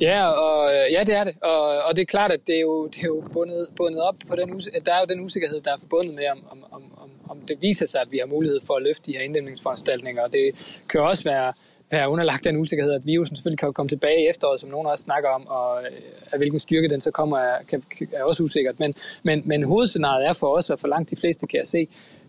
Ja, 0.00 0.26
og, 0.26 0.74
øh, 0.74 0.92
ja, 0.92 1.00
det 1.06 1.14
er 1.14 1.24
det. 1.24 1.34
Og, 1.42 1.82
og 1.86 1.96
det 1.96 2.02
er 2.02 2.06
klart, 2.06 2.32
at 2.32 2.40
det 2.46 2.56
er 2.56 2.60
jo, 2.60 2.86
det 2.86 2.98
er 3.02 3.06
jo 3.06 3.24
bundet, 3.32 3.68
bundet 3.76 4.02
op 4.02 4.14
på 4.28 4.36
den 4.36 4.60
at 4.74 4.86
der 4.86 4.94
er 4.94 5.00
jo 5.00 5.06
den 5.14 5.20
usikkerhed, 5.24 5.60
der 5.60 5.72
er 5.72 5.80
forbundet 5.80 6.14
med, 6.14 6.24
om, 6.32 6.44
om, 6.50 6.64
om, 6.72 7.10
om 7.28 7.38
det 7.48 7.56
viser 7.60 7.86
sig, 7.86 8.00
at 8.00 8.08
vi 8.10 8.18
har 8.18 8.26
mulighed 8.26 8.60
for 8.66 8.74
at 8.74 8.82
løfte 8.82 9.12
de 9.12 9.16
her 9.16 9.24
inddæmningsforanstaltninger. 9.24 10.22
Og 10.22 10.32
det 10.32 10.46
kan 10.90 11.00
også 11.00 11.24
være, 11.24 11.52
være 11.90 12.10
underlagt 12.10 12.44
den 12.44 12.56
usikkerhed, 12.56 12.92
at 12.92 13.06
virusen 13.06 13.36
selvfølgelig 13.36 13.58
kan 13.58 13.72
komme 13.72 13.88
tilbage 13.88 14.22
i 14.22 14.28
efteråret, 14.28 14.60
som 14.60 14.70
nogen 14.70 14.86
også 14.86 15.02
snakker 15.02 15.28
om, 15.28 15.46
og 15.46 15.82
øh, 15.82 15.90
af 16.32 16.38
hvilken 16.38 16.58
styrke 16.58 16.88
den 16.88 17.00
så 17.00 17.10
kommer, 17.10 17.38
er, 17.38 17.62
kan, 17.68 17.82
er 18.12 18.22
også 18.22 18.42
usikkert. 18.42 18.80
Men, 18.80 18.94
men, 19.22 19.42
men 19.44 19.62
hovedscenariet 19.62 20.28
er 20.28 20.32
for 20.32 20.56
os, 20.56 20.70
og 20.70 20.80
for 20.80 20.88
langt 20.88 21.10
de 21.10 21.16
fleste 21.16 21.46
kan 21.46 21.58
jeg 21.58 21.66
se, 21.66 21.88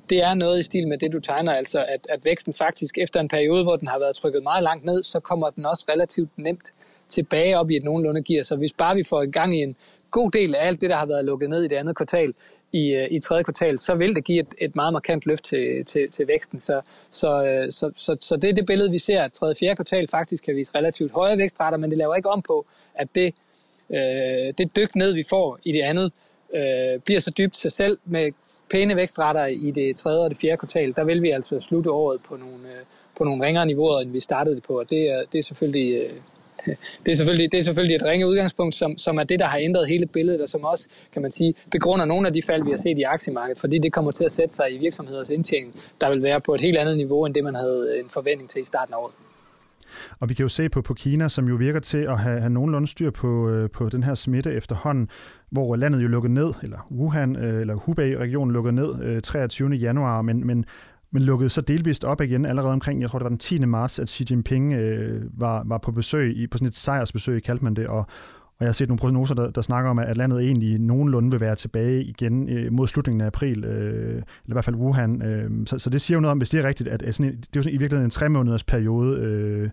det 0.10 0.24
er 0.24 0.34
noget 0.34 0.60
i 0.60 0.64
stil 0.64 0.88
med 0.88 0.98
det, 0.98 1.14
du 1.14 1.20
tegner, 1.20 1.54
altså 1.54 1.80
at, 1.80 2.08
at 2.10 2.26
væksten 2.26 2.54
faktisk 2.54 2.98
efter 2.98 3.20
en 3.20 3.28
periode, 3.28 3.64
hvor 3.64 3.76
den 3.76 3.88
har 3.88 4.00
været 4.00 4.16
trykket 4.16 4.44
meget 4.44 4.64
langt 4.64 4.86
ned, 4.86 5.04
så 5.04 5.20
kommer 5.20 5.50
den 5.50 5.66
også 5.66 5.86
relativt 5.90 6.30
nemt 6.38 6.74
tilbage 7.08 7.58
op 7.60 7.70
i 7.70 7.76
et 7.76 7.84
nogenlunde 7.84 8.24
gear. 8.24 8.44
Så 8.44 8.56
hvis 8.56 8.74
bare 8.74 8.96
vi 8.96 9.04
får 9.04 9.22
i 9.22 9.32
gang 9.32 9.58
i 9.58 9.64
en 9.64 9.76
god 10.12 10.32
del 10.32 10.56
af 10.56 10.68
alt 10.68 10.82
det, 10.82 10.90
der 10.90 10.96
har 10.96 11.06
været 11.06 11.26
lukket 11.26 11.50
ned 11.50 11.64
i 11.64 11.68
det 11.68 11.76
andet 11.76 11.96
kvartal, 11.96 12.34
i, 12.72 12.94
øh, 12.96 13.08
i 13.12 13.20
tredje 13.20 13.44
kvartal, 13.44 13.78
så 13.78 13.96
vil 13.96 14.16
det 14.16 14.24
give 14.24 14.40
et, 14.40 14.48
et 14.58 14.76
meget 14.76 14.94
markant 14.94 15.26
løft 15.26 15.44
til, 15.44 15.86
til, 15.86 16.10
til 16.10 16.28
væksten. 16.28 16.60
Så, 16.60 16.82
så, 17.10 17.46
øh, 17.46 17.72
så, 17.72 17.92
så, 17.96 18.18
så 18.20 18.36
det 18.36 18.50
er 18.50 18.54
det 18.54 18.66
billede, 18.66 18.92
vi 18.92 18.98
ser, 18.98 19.24
at 19.24 19.32
tredje 19.32 19.52
og 19.54 19.58
fjerde 19.60 19.76
kvartal 19.76 20.08
faktisk 20.08 20.44
kan 20.44 20.56
vise 20.56 20.78
relativt 20.78 21.12
høje 21.12 21.38
vækstrater, 21.38 21.78
men 21.78 21.90
det 21.90 21.98
laver 21.98 22.16
ikke 22.16 22.30
om 22.30 22.42
på, 22.42 22.66
at 22.96 23.08
det, 23.16 23.34
øh, 23.90 24.54
det 24.58 24.76
dyk 24.76 24.96
ned, 24.96 25.14
vi 25.14 25.24
får 25.30 25.60
i 25.64 25.72
det 25.72 25.82
andet, 25.82 26.12
øh, 26.54 27.00
bliver 27.06 27.20
så 27.20 27.32
dybt 27.38 27.56
sig 27.56 27.72
selv 27.72 27.98
med 28.06 28.32
pæne 28.72 28.96
vækstrater 28.96 29.46
i 29.46 29.72
det 29.72 29.96
tredje 29.96 30.24
og 30.24 30.30
det 30.30 30.38
fjerde 30.42 30.58
kvartal. 30.58 30.96
Der 30.96 31.04
vil 31.04 31.22
vi 31.22 31.30
altså 31.30 31.60
slutte 31.60 31.92
året 31.92 32.22
på 32.28 32.36
nogle, 32.36 32.54
øh, 32.54 32.86
på 33.18 33.24
nogle 33.24 33.46
ringere 33.46 33.66
niveauer, 33.66 34.00
end 34.00 34.12
vi 34.12 34.20
startede 34.20 34.56
det 34.56 34.64
på, 34.64 34.80
og 34.80 34.90
det 34.90 35.10
er, 35.10 35.24
det 35.32 35.40
er 35.40 35.44
selvfølgelig... 35.44 35.94
Øh, 35.94 36.12
det, 37.06 37.12
er 37.12 37.16
selvfølgelig, 37.16 37.52
det 37.52 37.58
er 37.58 37.62
selvfølgelig 37.62 37.96
et 37.96 38.04
ringe 38.04 38.28
udgangspunkt, 38.28 38.76
som, 38.76 38.98
som 38.98 39.18
er 39.18 39.24
det, 39.24 39.40
der 39.40 39.46
har 39.46 39.58
ændret 39.58 39.88
hele 39.88 40.06
billedet, 40.06 40.42
og 40.42 40.50
som 40.50 40.64
også, 40.64 40.90
kan 41.14 41.22
man 41.22 41.32
sige, 41.32 41.54
begrunder 41.72 42.06
nogle 42.06 42.28
af 42.28 42.34
de 42.34 42.42
fald, 42.48 42.64
vi 42.64 42.70
har 42.70 42.78
set 42.78 42.98
i 42.98 43.04
aktiemarkedet, 43.04 43.60
fordi 43.60 43.80
det 43.80 43.94
kommer 43.94 44.12
til 44.12 44.26
at 44.26 44.32
sætte 44.32 44.56
sig 44.56 44.76
i 44.76 44.78
virksomheders 44.78 45.30
indtjening, 45.30 45.76
der 46.02 46.10
vil 46.10 46.24
være 46.24 46.42
på 46.42 46.56
et 46.56 46.62
helt 46.62 46.78
andet 46.78 46.98
niveau, 46.98 47.26
end 47.26 47.36
det 47.36 47.44
man 47.44 47.56
havde 47.56 47.90
øh, 47.94 48.00
en 48.04 48.10
forventning 48.10 48.50
til 48.50 48.62
i 48.62 48.66
starten 48.66 48.94
af 48.94 48.98
året. 48.98 49.14
Og 50.20 50.30
vi 50.30 50.34
kan 50.34 50.44
jo 50.44 50.50
se 50.50 50.70
på, 50.70 50.82
på 50.82 50.94
Kina, 50.94 51.30
som 51.30 51.48
jo 51.48 51.56
virker 51.56 51.80
til 51.80 51.98
at 51.98 52.20
have, 52.20 52.40
have 52.40 52.50
nogenlunde 52.50 52.88
styr 52.88 53.12
på, 53.12 53.50
øh, 53.50 53.70
på 53.70 53.90
den 53.90 54.04
her 54.04 54.16
smitte 54.16 54.54
efterhånden, 54.54 55.10
hvor 55.50 55.76
landet 55.76 56.04
jo 56.04 56.08
lukkede 56.08 56.34
ned, 56.34 56.54
eller 56.64 56.88
Wuhan, 56.92 57.36
øh, 57.36 57.62
eller 57.62 57.76
Hubei-regionen 57.76 58.54
lukkede 58.54 58.76
ned 58.76 59.04
øh, 59.04 59.22
23. 59.22 59.70
januar, 59.70 60.22
men, 60.22 60.48
men 60.48 60.66
men 61.12 61.24
lukkede 61.24 61.50
så 61.50 61.62
delvist 61.62 62.04
op 62.04 62.22
igen 62.22 62.46
allerede 62.46 62.74
omkring, 62.74 63.02
jeg 63.02 63.10
tror 63.10 63.20
det 63.20 63.24
var 63.24 63.30
den 63.30 63.38
10. 63.38 63.66
marts, 63.66 64.00
at 64.00 64.10
Xi 64.10 64.26
Jinping 64.30 64.74
øh, 64.74 65.22
var, 65.40 65.64
var 65.66 65.78
på 65.78 65.92
besøg, 65.92 66.38
i, 66.38 66.48
på 66.48 66.58
sådan 66.58 66.68
et 66.68 66.76
sejrsbesøg, 66.76 67.44
kaldte 67.44 67.64
man 67.64 67.74
det, 67.74 67.88
og, 67.88 68.06
og 68.62 68.66
jeg 68.66 68.68
har 68.68 68.74
set 68.74 68.88
nogle 68.88 69.00
prognoser, 69.00 69.36
der, 69.36 69.52
der 69.52 69.62
snakker 69.62 69.90
om, 69.90 70.00
at 70.00 70.18
landet 70.18 70.42
egentlig 70.42 70.80
nogenlunde 70.80 71.32
vil 71.32 71.40
være 71.40 71.56
tilbage 71.56 72.04
igen 72.04 72.50
øh, 72.50 72.74
mod 72.74 72.88
slutningen 72.88 73.22
af 73.22 73.26
april, 73.26 73.64
øh, 73.64 74.16
eller 74.16 74.24
i 74.48 74.52
hvert 74.52 74.66
fald 74.66 74.76
Wuhan. 74.76 75.22
Øh, 75.22 75.52
så, 75.66 75.80
så 75.80 75.90
det 75.90 76.02
siger 76.02 76.16
jo 76.16 76.22
noget 76.22 76.32
om, 76.32 76.38
hvis 76.38 76.50
det 76.50 76.60
er 76.60 76.68
rigtigt, 76.68 76.90
at, 76.90 77.04
at 77.04 77.16
sådan, 77.16 77.32
det 77.32 77.46
er 77.46 77.50
jo 77.56 77.64
sådan, 77.64 77.76
i 77.76 77.78
virkeligheden 77.78 78.08
en 78.08 78.12
tre 78.12 78.30
måneders 78.30 78.64
periode. 78.64 79.20
Øh, 79.20 79.70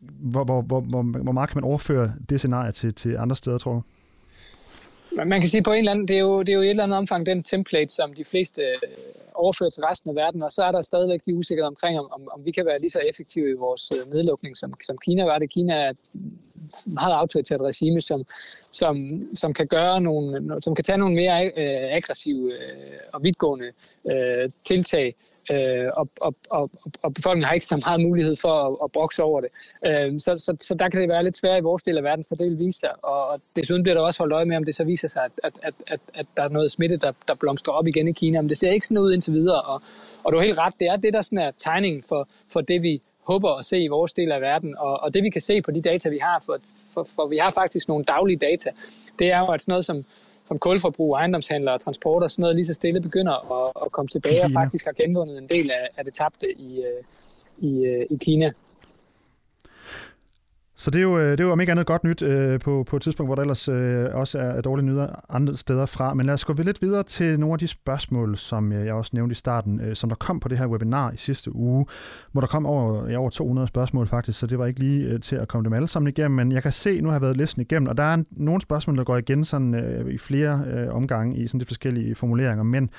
hvor, 0.00 0.44
hvor, 0.44 0.62
hvor, 0.62 0.80
hvor, 0.80 1.02
hvor 1.02 1.32
meget 1.32 1.50
kan 1.50 1.56
man 1.56 1.64
overføre 1.64 2.12
det 2.28 2.40
scenarie 2.40 2.72
til, 2.72 2.94
til 2.94 3.16
andre 3.16 3.36
steder, 3.36 3.58
tror 3.58 3.72
du? 3.72 3.82
Man 5.16 5.40
kan 5.40 5.48
sige 5.48 5.62
på 5.62 5.72
en 5.72 5.78
eller 5.78 5.90
anden, 5.90 6.08
det 6.08 6.16
er 6.16 6.20
jo, 6.20 6.40
det 6.42 6.48
er 6.48 6.54
jo 6.54 6.60
i 6.60 6.64
et 6.64 6.70
eller 6.70 6.84
andet 6.84 6.98
omfang 6.98 7.26
den 7.26 7.42
template, 7.42 7.92
som 7.94 8.14
de 8.14 8.24
fleste 8.24 8.62
øh, 8.62 8.78
overfører 9.34 9.70
til 9.70 9.82
resten 9.82 10.10
af 10.10 10.16
verden, 10.16 10.42
og 10.42 10.50
så 10.50 10.62
er 10.62 10.72
der 10.72 10.82
stadigvæk 10.82 11.20
de 11.26 11.34
usikkerheder 11.34 11.68
omkring, 11.68 11.98
om, 11.98 12.28
om 12.34 12.46
vi 12.46 12.50
kan 12.50 12.66
være 12.66 12.80
lige 12.80 12.90
så 12.90 13.00
effektive 13.10 13.50
i 13.50 13.54
vores 13.54 13.92
øh, 13.92 14.12
nedlukning, 14.12 14.56
som, 14.56 14.74
som 14.86 14.98
Kina 14.98 15.24
var 15.24 15.38
det. 15.38 15.50
Kina 15.50 15.74
er 15.74 15.92
meget 16.84 17.14
autoritært 17.14 17.60
regime, 17.60 18.00
som, 18.00 18.24
som, 18.70 18.96
som 19.34 19.54
kan 19.54 19.66
gøre 19.66 20.00
nogle, 20.00 20.62
som 20.62 20.74
kan 20.74 20.84
tage 20.84 20.98
nogle 20.98 21.14
mere 21.14 21.44
øh, 21.46 21.96
aggressive 21.96 22.52
øh, 22.52 22.98
og 23.12 23.24
vidtgående 23.24 23.70
øh, 24.10 24.50
tiltag, 24.64 25.14
øh, 25.50 25.88
og, 25.96 26.08
og, 26.20 26.34
og, 26.50 26.70
og 27.02 27.14
befolkningen 27.14 27.46
har 27.46 27.54
ikke 27.54 27.66
så 27.66 27.76
meget 27.76 28.00
mulighed 28.00 28.36
for 28.36 28.54
at, 28.66 28.76
at 28.84 28.92
brokse 28.92 29.22
over 29.22 29.40
det. 29.40 29.50
Øh, 29.86 30.12
så, 30.18 30.34
så, 30.38 30.56
så 30.60 30.74
der 30.74 30.88
kan 30.88 31.00
det 31.00 31.08
være 31.08 31.24
lidt 31.24 31.36
svært 31.36 31.58
i 31.60 31.62
vores 31.62 31.82
del 31.82 31.96
af 31.96 32.04
verden, 32.04 32.24
så 32.24 32.34
det 32.38 32.46
vil 32.46 32.58
vise 32.58 32.78
sig. 32.78 32.90
Og, 33.02 33.26
og 33.28 33.40
desuden 33.56 33.82
bliver 33.82 33.94
der 33.94 34.02
også 34.02 34.20
holdt 34.20 34.34
øje 34.34 34.44
med, 34.44 34.56
om 34.56 34.64
det 34.64 34.76
så 34.76 34.84
viser 34.84 35.08
sig, 35.08 35.22
at, 35.24 35.32
at, 35.42 35.58
at, 35.62 35.74
at, 35.86 36.00
at 36.14 36.26
der 36.36 36.42
er 36.42 36.48
noget 36.48 36.72
smitte, 36.72 36.96
der, 36.96 37.12
der 37.28 37.34
blomstrer 37.34 37.74
op 37.74 37.86
igen 37.86 38.08
i 38.08 38.12
Kina. 38.12 38.40
Men 38.40 38.48
det 38.48 38.58
ser 38.58 38.70
ikke 38.70 38.86
sådan 38.86 38.98
ud 38.98 39.12
indtil 39.12 39.32
videre, 39.32 39.62
og, 39.62 39.82
og 40.24 40.32
du 40.32 40.38
har 40.38 40.44
helt 40.44 40.58
ret, 40.58 40.74
det 40.80 40.88
er 40.88 40.96
det, 40.96 41.12
der 41.12 41.22
sådan 41.22 41.38
er 41.38 41.50
tegningen 41.50 42.02
for, 42.08 42.28
for 42.52 42.60
det, 42.60 42.82
vi 42.82 43.02
håber 43.26 43.50
at 43.50 43.64
se 43.64 43.80
i 43.80 43.88
vores 43.88 44.12
del 44.12 44.32
af 44.32 44.40
verden. 44.40 44.76
Og, 44.78 45.00
og 45.02 45.14
det 45.14 45.22
vi 45.22 45.30
kan 45.30 45.40
se 45.40 45.62
på 45.62 45.70
de 45.70 45.82
data, 45.82 46.08
vi 46.08 46.18
har, 46.18 46.42
for, 46.46 46.58
for, 46.94 47.06
for 47.16 47.26
vi 47.26 47.36
har 47.36 47.50
faktisk 47.50 47.88
nogle 47.88 48.04
daglige 48.04 48.38
data, 48.38 48.70
det 49.18 49.32
er 49.32 49.38
jo, 49.38 49.46
at 49.46 49.60
sådan 49.60 49.72
noget 49.72 49.84
som, 49.84 50.04
som 50.44 50.58
kulforbrug, 50.58 51.14
ejendomshandler 51.14 51.72
og 51.72 51.80
transport 51.80 52.22
og 52.22 52.30
sådan 52.30 52.42
noget 52.42 52.56
lige 52.56 52.66
så 52.66 52.74
stille 52.74 53.00
begynder 53.00 53.64
at, 53.64 53.72
at 53.86 53.92
komme 53.92 54.08
tilbage 54.08 54.44
og 54.44 54.50
faktisk 54.50 54.84
har 54.84 54.92
genvundet 54.92 55.38
en 55.38 55.48
del 55.48 55.70
af, 55.70 55.88
af 55.96 56.04
det 56.04 56.14
tabte 56.14 56.46
i, 56.52 56.82
øh, 56.82 57.02
i, 57.70 57.86
øh, 57.86 58.06
i 58.10 58.16
Kina. 58.24 58.52
Så 60.82 60.90
det 60.90 60.98
er 60.98 61.02
jo, 61.02 61.18
øh, 61.18 61.30
det 61.30 61.40
er 61.40 61.44
jo 61.44 61.52
om 61.52 61.60
ikke 61.60 61.70
andet 61.70 61.86
godt 61.86 62.04
nyt 62.04 62.22
øh, 62.22 62.60
på, 62.60 62.84
på 62.88 62.96
et 62.96 63.02
tidspunkt, 63.02 63.28
hvor 63.28 63.34
der 63.34 63.42
ellers 63.42 63.68
øh, 63.68 64.06
også 64.12 64.38
er 64.38 64.60
dårlige 64.60 64.86
nyheder 64.86 65.08
andre 65.28 65.56
steder 65.56 65.86
fra. 65.86 66.14
Men 66.14 66.26
lad 66.26 66.34
os 66.34 66.44
gå 66.44 66.52
lidt 66.52 66.82
videre 66.82 67.02
til 67.02 67.40
nogle 67.40 67.52
af 67.52 67.58
de 67.58 67.66
spørgsmål, 67.68 68.36
som 68.36 68.72
øh, 68.72 68.86
jeg 68.86 68.94
også 68.94 69.10
nævnte 69.14 69.32
i 69.32 69.34
starten, 69.34 69.80
øh, 69.80 69.96
som 69.96 70.10
der 70.10 70.16
kom 70.16 70.40
på 70.40 70.48
det 70.48 70.58
her 70.58 70.66
webinar 70.66 71.10
i 71.10 71.16
sidste 71.16 71.54
uge, 71.54 71.86
hvor 72.32 72.40
der 72.40 72.48
kom 72.48 72.66
over, 72.66 73.08
ja, 73.08 73.16
over 73.16 73.30
200 73.30 73.68
spørgsmål 73.68 74.06
faktisk, 74.06 74.38
så 74.38 74.46
det 74.46 74.58
var 74.58 74.66
ikke 74.66 74.80
lige 74.80 75.08
øh, 75.08 75.20
til 75.20 75.36
at 75.36 75.48
komme 75.48 75.64
dem 75.64 75.72
alle 75.72 75.88
sammen 75.88 76.08
igennem. 76.08 76.36
Men 76.36 76.52
jeg 76.52 76.62
kan 76.62 76.72
se, 76.72 77.00
nu 77.00 77.08
har 77.08 77.14
jeg 77.14 77.22
været 77.22 77.36
listen 77.36 77.62
igennem, 77.62 77.88
og 77.88 77.96
der 77.96 78.02
er 78.02 78.22
nogle 78.30 78.60
spørgsmål, 78.60 78.96
der 78.96 79.04
går 79.04 79.16
igen 79.16 79.44
sådan, 79.44 79.74
øh, 79.74 80.14
i 80.14 80.18
flere 80.18 80.64
øh, 80.66 80.94
omgange 80.94 81.36
i 81.36 81.46
sådan 81.46 81.60
de 81.60 81.66
forskellige 81.66 82.14
formuleringer. 82.14 82.62
Men 82.62 82.90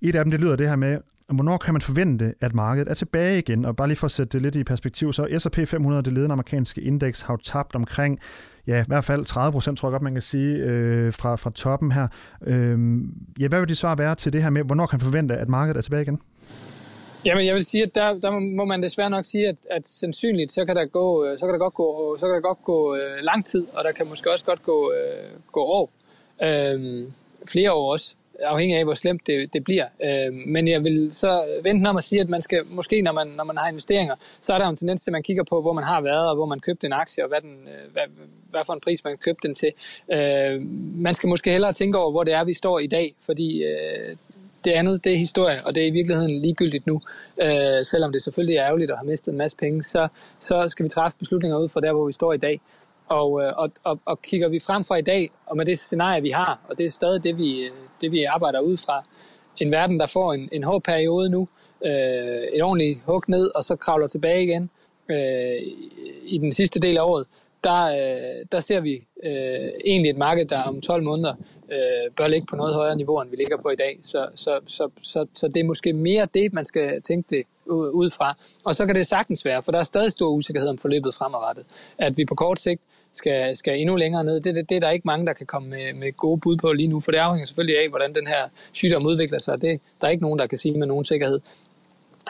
et 0.00 0.16
af 0.16 0.24
dem, 0.24 0.30
det 0.30 0.40
lyder 0.40 0.56
det 0.56 0.68
her 0.68 0.76
med, 0.76 0.98
hvornår 1.28 1.56
kan 1.56 1.74
man 1.74 1.80
forvente, 1.80 2.34
at 2.40 2.54
markedet 2.54 2.90
er 2.90 2.94
tilbage 2.94 3.38
igen? 3.38 3.64
Og 3.64 3.76
bare 3.76 3.88
lige 3.88 3.96
for 3.96 4.06
at 4.06 4.10
sætte 4.10 4.32
det 4.32 4.42
lidt 4.42 4.56
i 4.56 4.64
perspektiv, 4.64 5.12
så 5.12 5.38
S&P 5.38 5.68
500, 5.68 6.02
det 6.02 6.12
ledende 6.12 6.32
amerikanske 6.32 6.80
indeks, 6.80 7.20
har 7.20 7.34
jo 7.34 7.38
tabt 7.44 7.74
omkring, 7.74 8.20
ja, 8.66 8.82
i 8.82 8.84
hvert 8.86 9.04
fald 9.04 9.24
30 9.24 9.52
procent, 9.52 9.78
tror 9.78 9.88
jeg 9.88 9.92
godt, 9.92 10.02
man 10.02 10.14
kan 10.14 10.22
sige, 10.22 10.56
øh, 10.56 11.12
fra, 11.12 11.36
fra 11.36 11.50
toppen 11.50 11.92
her. 11.92 12.08
Øh, 12.46 12.78
ja, 13.40 13.48
hvad 13.48 13.60
vil 13.60 13.68
de 13.68 13.74
svar 13.74 13.94
være 13.94 14.14
til 14.14 14.32
det 14.32 14.42
her 14.42 14.50
med, 14.50 14.62
hvornår 14.62 14.86
kan 14.86 14.96
man 14.96 15.04
forvente, 15.04 15.36
at 15.36 15.48
markedet 15.48 15.76
er 15.76 15.82
tilbage 15.82 16.02
igen? 16.02 16.20
Jamen, 17.24 17.46
jeg 17.46 17.54
vil 17.54 17.64
sige, 17.64 17.82
at 17.82 17.94
der, 17.94 18.20
der 18.20 18.30
må 18.56 18.64
man 18.64 18.82
desværre 18.82 19.10
nok 19.10 19.24
sige, 19.24 19.48
at, 19.48 19.56
at 19.70 19.86
sandsynligt, 19.86 20.52
så 20.52 20.64
kan 20.64 20.76
der, 20.76 20.86
gå, 20.86 21.24
øh, 21.24 21.38
så 21.38 21.46
kan 21.46 21.52
der 21.52 21.58
godt 21.58 21.74
gå, 21.74 22.16
så 22.18 22.26
kan 22.26 22.34
der 22.34 22.40
godt 22.40 22.62
gå 22.64 22.96
øh, 22.96 23.18
lang 23.22 23.44
tid, 23.44 23.66
og 23.72 23.84
der 23.84 23.92
kan 23.92 24.08
måske 24.08 24.30
også 24.30 24.44
godt 24.44 24.62
gå, 24.62 24.92
øh, 24.92 25.30
gå 25.52 25.60
år. 25.60 25.90
Øh, 26.42 27.06
flere 27.46 27.72
år 27.72 27.92
også 27.92 28.16
afhængig 28.40 28.78
af, 28.78 28.84
hvor 28.84 28.94
slemt 28.94 29.26
det, 29.26 29.52
det 29.52 29.64
bliver. 29.64 29.86
Øh, 30.04 30.34
men 30.46 30.68
jeg 30.68 30.84
vil 30.84 31.12
så 31.12 31.44
vente 31.62 31.88
om 31.88 31.96
at 31.96 32.04
sige, 32.04 32.20
at 32.20 32.28
man 32.28 32.40
skal, 32.40 32.58
måske 32.70 33.02
når 33.02 33.12
man, 33.12 33.26
når 33.26 33.44
man 33.44 33.56
har 33.56 33.68
investeringer, 33.68 34.14
så 34.40 34.52
er 34.52 34.58
der 34.58 34.68
en 34.68 34.76
tendens 34.76 35.02
til, 35.02 35.10
at 35.10 35.12
man 35.12 35.22
kigger 35.22 35.44
på, 35.44 35.60
hvor 35.60 35.72
man 35.72 35.84
har 35.84 36.00
været, 36.00 36.28
og 36.28 36.34
hvor 36.34 36.46
man 36.46 36.60
købte 36.60 36.86
en 36.86 36.92
aktie, 36.92 37.24
og 37.24 37.28
hvad, 37.28 37.40
den, 37.40 37.50
øh, 37.50 37.92
hvad, 37.92 38.02
hvad 38.50 38.60
for 38.66 38.72
en 38.72 38.80
pris 38.80 39.04
man 39.04 39.16
købte 39.16 39.48
den 39.48 39.54
til. 39.54 39.72
Øh, 40.12 40.62
man 41.06 41.14
skal 41.14 41.28
måske 41.28 41.50
hellere 41.50 41.72
tænke 41.72 41.98
over, 41.98 42.10
hvor 42.10 42.24
det 42.24 42.34
er, 42.34 42.44
vi 42.44 42.54
står 42.54 42.78
i 42.78 42.86
dag, 42.86 43.14
fordi 43.26 43.62
øh, 43.62 44.16
det 44.64 44.70
andet, 44.70 45.04
det 45.04 45.12
er 45.12 45.16
historie, 45.16 45.56
og 45.66 45.74
det 45.74 45.82
er 45.82 45.86
i 45.86 45.90
virkeligheden 45.90 46.42
ligegyldigt 46.42 46.86
nu. 46.86 47.00
Øh, 47.42 47.84
selvom 47.84 48.12
det 48.12 48.22
selvfølgelig 48.22 48.56
er 48.56 48.66
ærgerligt 48.66 48.90
at 48.90 48.98
have 48.98 49.08
mistet 49.08 49.32
en 49.32 49.38
masse 49.38 49.56
penge, 49.56 49.84
så, 49.84 50.08
så 50.38 50.68
skal 50.68 50.84
vi 50.84 50.88
træffe 50.88 51.18
beslutninger 51.18 51.58
ud 51.58 51.68
fra 51.68 51.80
der, 51.80 51.92
hvor 51.92 52.06
vi 52.06 52.12
står 52.12 52.32
i 52.32 52.36
dag. 52.36 52.60
Og, 53.08 53.42
øh, 53.42 53.52
og, 53.56 53.70
og, 53.84 53.98
og 54.04 54.22
kigger 54.22 54.48
vi 54.48 54.60
frem 54.66 54.84
fra 54.84 54.96
i 54.96 55.02
dag, 55.02 55.30
og 55.46 55.56
med 55.56 55.66
det 55.66 55.78
scenarie, 55.78 56.22
vi 56.22 56.30
har, 56.30 56.60
og 56.68 56.78
det 56.78 56.86
er 56.86 56.90
stadig 56.90 57.22
det, 57.22 57.38
vi, 57.38 57.60
øh, 57.60 57.70
det, 58.00 58.12
vi 58.12 58.24
arbejder 58.24 58.60
ud 58.60 58.76
fra, 58.76 59.04
en 59.62 59.70
verden, 59.70 60.00
der 60.00 60.06
får 60.06 60.32
en, 60.32 60.48
en 60.52 60.64
hård 60.64 60.82
periode 60.82 61.30
nu, 61.30 61.48
øh, 61.84 62.42
et 62.52 62.62
ordentligt 62.62 62.98
hug 63.06 63.22
ned, 63.28 63.50
og 63.56 63.62
så 63.64 63.76
kravler 63.76 64.06
tilbage 64.06 64.42
igen 64.42 64.70
øh, 65.10 65.62
i 66.24 66.38
den 66.38 66.52
sidste 66.52 66.80
del 66.80 66.96
af 66.96 67.02
året, 67.02 67.26
der, 67.64 67.84
øh, 67.84 68.46
der 68.52 68.60
ser 68.60 68.80
vi 68.80 69.06
øh, 69.22 69.70
egentlig 69.84 70.10
et 70.10 70.16
marked, 70.16 70.46
der 70.46 70.62
om 70.62 70.80
12 70.80 71.04
måneder 71.04 71.34
øh, 71.72 72.10
bør 72.16 72.28
ligge 72.28 72.46
på 72.46 72.56
noget 72.56 72.74
højere 72.74 72.96
niveau, 72.96 73.20
end 73.20 73.30
vi 73.30 73.36
ligger 73.36 73.56
på 73.56 73.68
i 73.70 73.76
dag. 73.76 73.98
Så, 74.02 74.28
så, 74.34 74.60
så, 74.66 74.88
så, 75.02 75.26
så 75.34 75.48
det 75.48 75.60
er 75.60 75.64
måske 75.64 75.92
mere 75.92 76.28
det, 76.34 76.52
man 76.52 76.64
skal 76.64 77.02
tænke 77.02 77.36
det 77.36 77.42
ud 77.72 78.10
fra. 78.10 78.36
Og 78.64 78.74
så 78.74 78.86
kan 78.86 78.94
det 78.94 79.06
sagtens 79.06 79.44
være, 79.44 79.62
for 79.62 79.72
der 79.72 79.78
er 79.78 79.84
stadig 79.84 80.12
stor 80.12 80.28
usikkerhed 80.28 80.68
om 80.68 80.78
forløbet 80.78 81.14
fremadrettet, 81.14 81.64
at 81.98 82.18
vi 82.18 82.24
på 82.24 82.34
kort 82.34 82.60
sigt 82.60 82.82
skal, 83.12 83.56
skal 83.56 83.80
endnu 83.80 83.96
længere 83.96 84.24
ned. 84.24 84.40
Det, 84.40 84.54
det, 84.54 84.68
det 84.68 84.76
er 84.76 84.80
der 84.80 84.90
ikke 84.90 85.06
mange, 85.06 85.26
der 85.26 85.32
kan 85.32 85.46
komme 85.46 85.68
med, 85.68 85.92
med 85.94 86.12
gode 86.12 86.40
bud 86.40 86.56
på 86.56 86.72
lige 86.72 86.88
nu, 86.88 87.00
for 87.00 87.10
det 87.12 87.18
afhænger 87.18 87.46
selvfølgelig 87.46 87.78
af, 87.78 87.88
hvordan 87.88 88.14
den 88.14 88.26
her 88.26 88.48
sygdom 88.72 89.06
udvikler 89.06 89.38
sig. 89.38 89.60
Det, 89.60 89.80
der 90.00 90.06
er 90.06 90.10
ikke 90.10 90.22
nogen, 90.22 90.38
der 90.38 90.46
kan 90.46 90.58
sige 90.58 90.78
med 90.78 90.86
nogen 90.86 91.04
sikkerhed. 91.04 91.40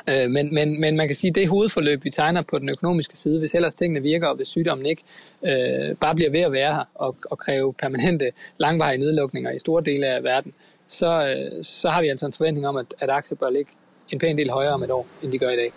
Øh, 0.08 0.30
men, 0.30 0.54
men, 0.54 0.80
men 0.80 0.96
man 0.96 1.08
kan 1.08 1.14
sige, 1.14 1.28
at 1.28 1.34
det 1.34 1.49
hovedforløb, 1.49 2.04
vi 2.04 2.11
tegner 2.11 2.42
på 2.42 2.58
den 2.58 2.68
økonomiske 2.68 3.18
side, 3.18 3.38
hvis 3.38 3.54
ellers 3.54 3.75
tingene 3.75 4.02
virker, 4.02 4.26
og 4.26 4.37
hvis 4.37 4.49
sygdommen 4.49 4.87
ikke 4.87 5.02
øh, 5.44 5.96
bare 6.00 6.14
bliver 6.14 6.30
ved 6.30 6.40
at 6.40 6.52
være 6.52 6.75
her 6.75 6.84
og, 6.94 7.16
og 7.30 7.38
kræve 7.38 7.75
permanente, 7.75 8.32
langvarige 8.58 8.99
nedlukninger 8.99 9.50
i 9.50 9.58
store 9.58 9.82
dele 9.82 10.06
af 10.06 10.25
verden, 10.25 10.52
så, 10.87 11.28
øh, 11.28 11.64
så 11.64 11.88
har 11.88 12.02
vi 12.02 12.08
altså 12.08 12.26
en 12.26 12.32
forventning 12.32 12.66
om, 12.66 12.76
at, 12.76 12.94
at 13.00 13.11
aktier 13.11 13.37
bør 13.37 13.50
ligge 13.50 13.70
en 14.08 14.18
pæn 14.18 14.38
del 14.38 14.50
højere 14.50 14.72
om 14.72 14.82
et 14.82 14.90
år, 14.90 15.06
end 15.22 15.32
de 15.32 15.38
gør 15.38 15.50
i 15.50 15.56
dag. 15.56 15.72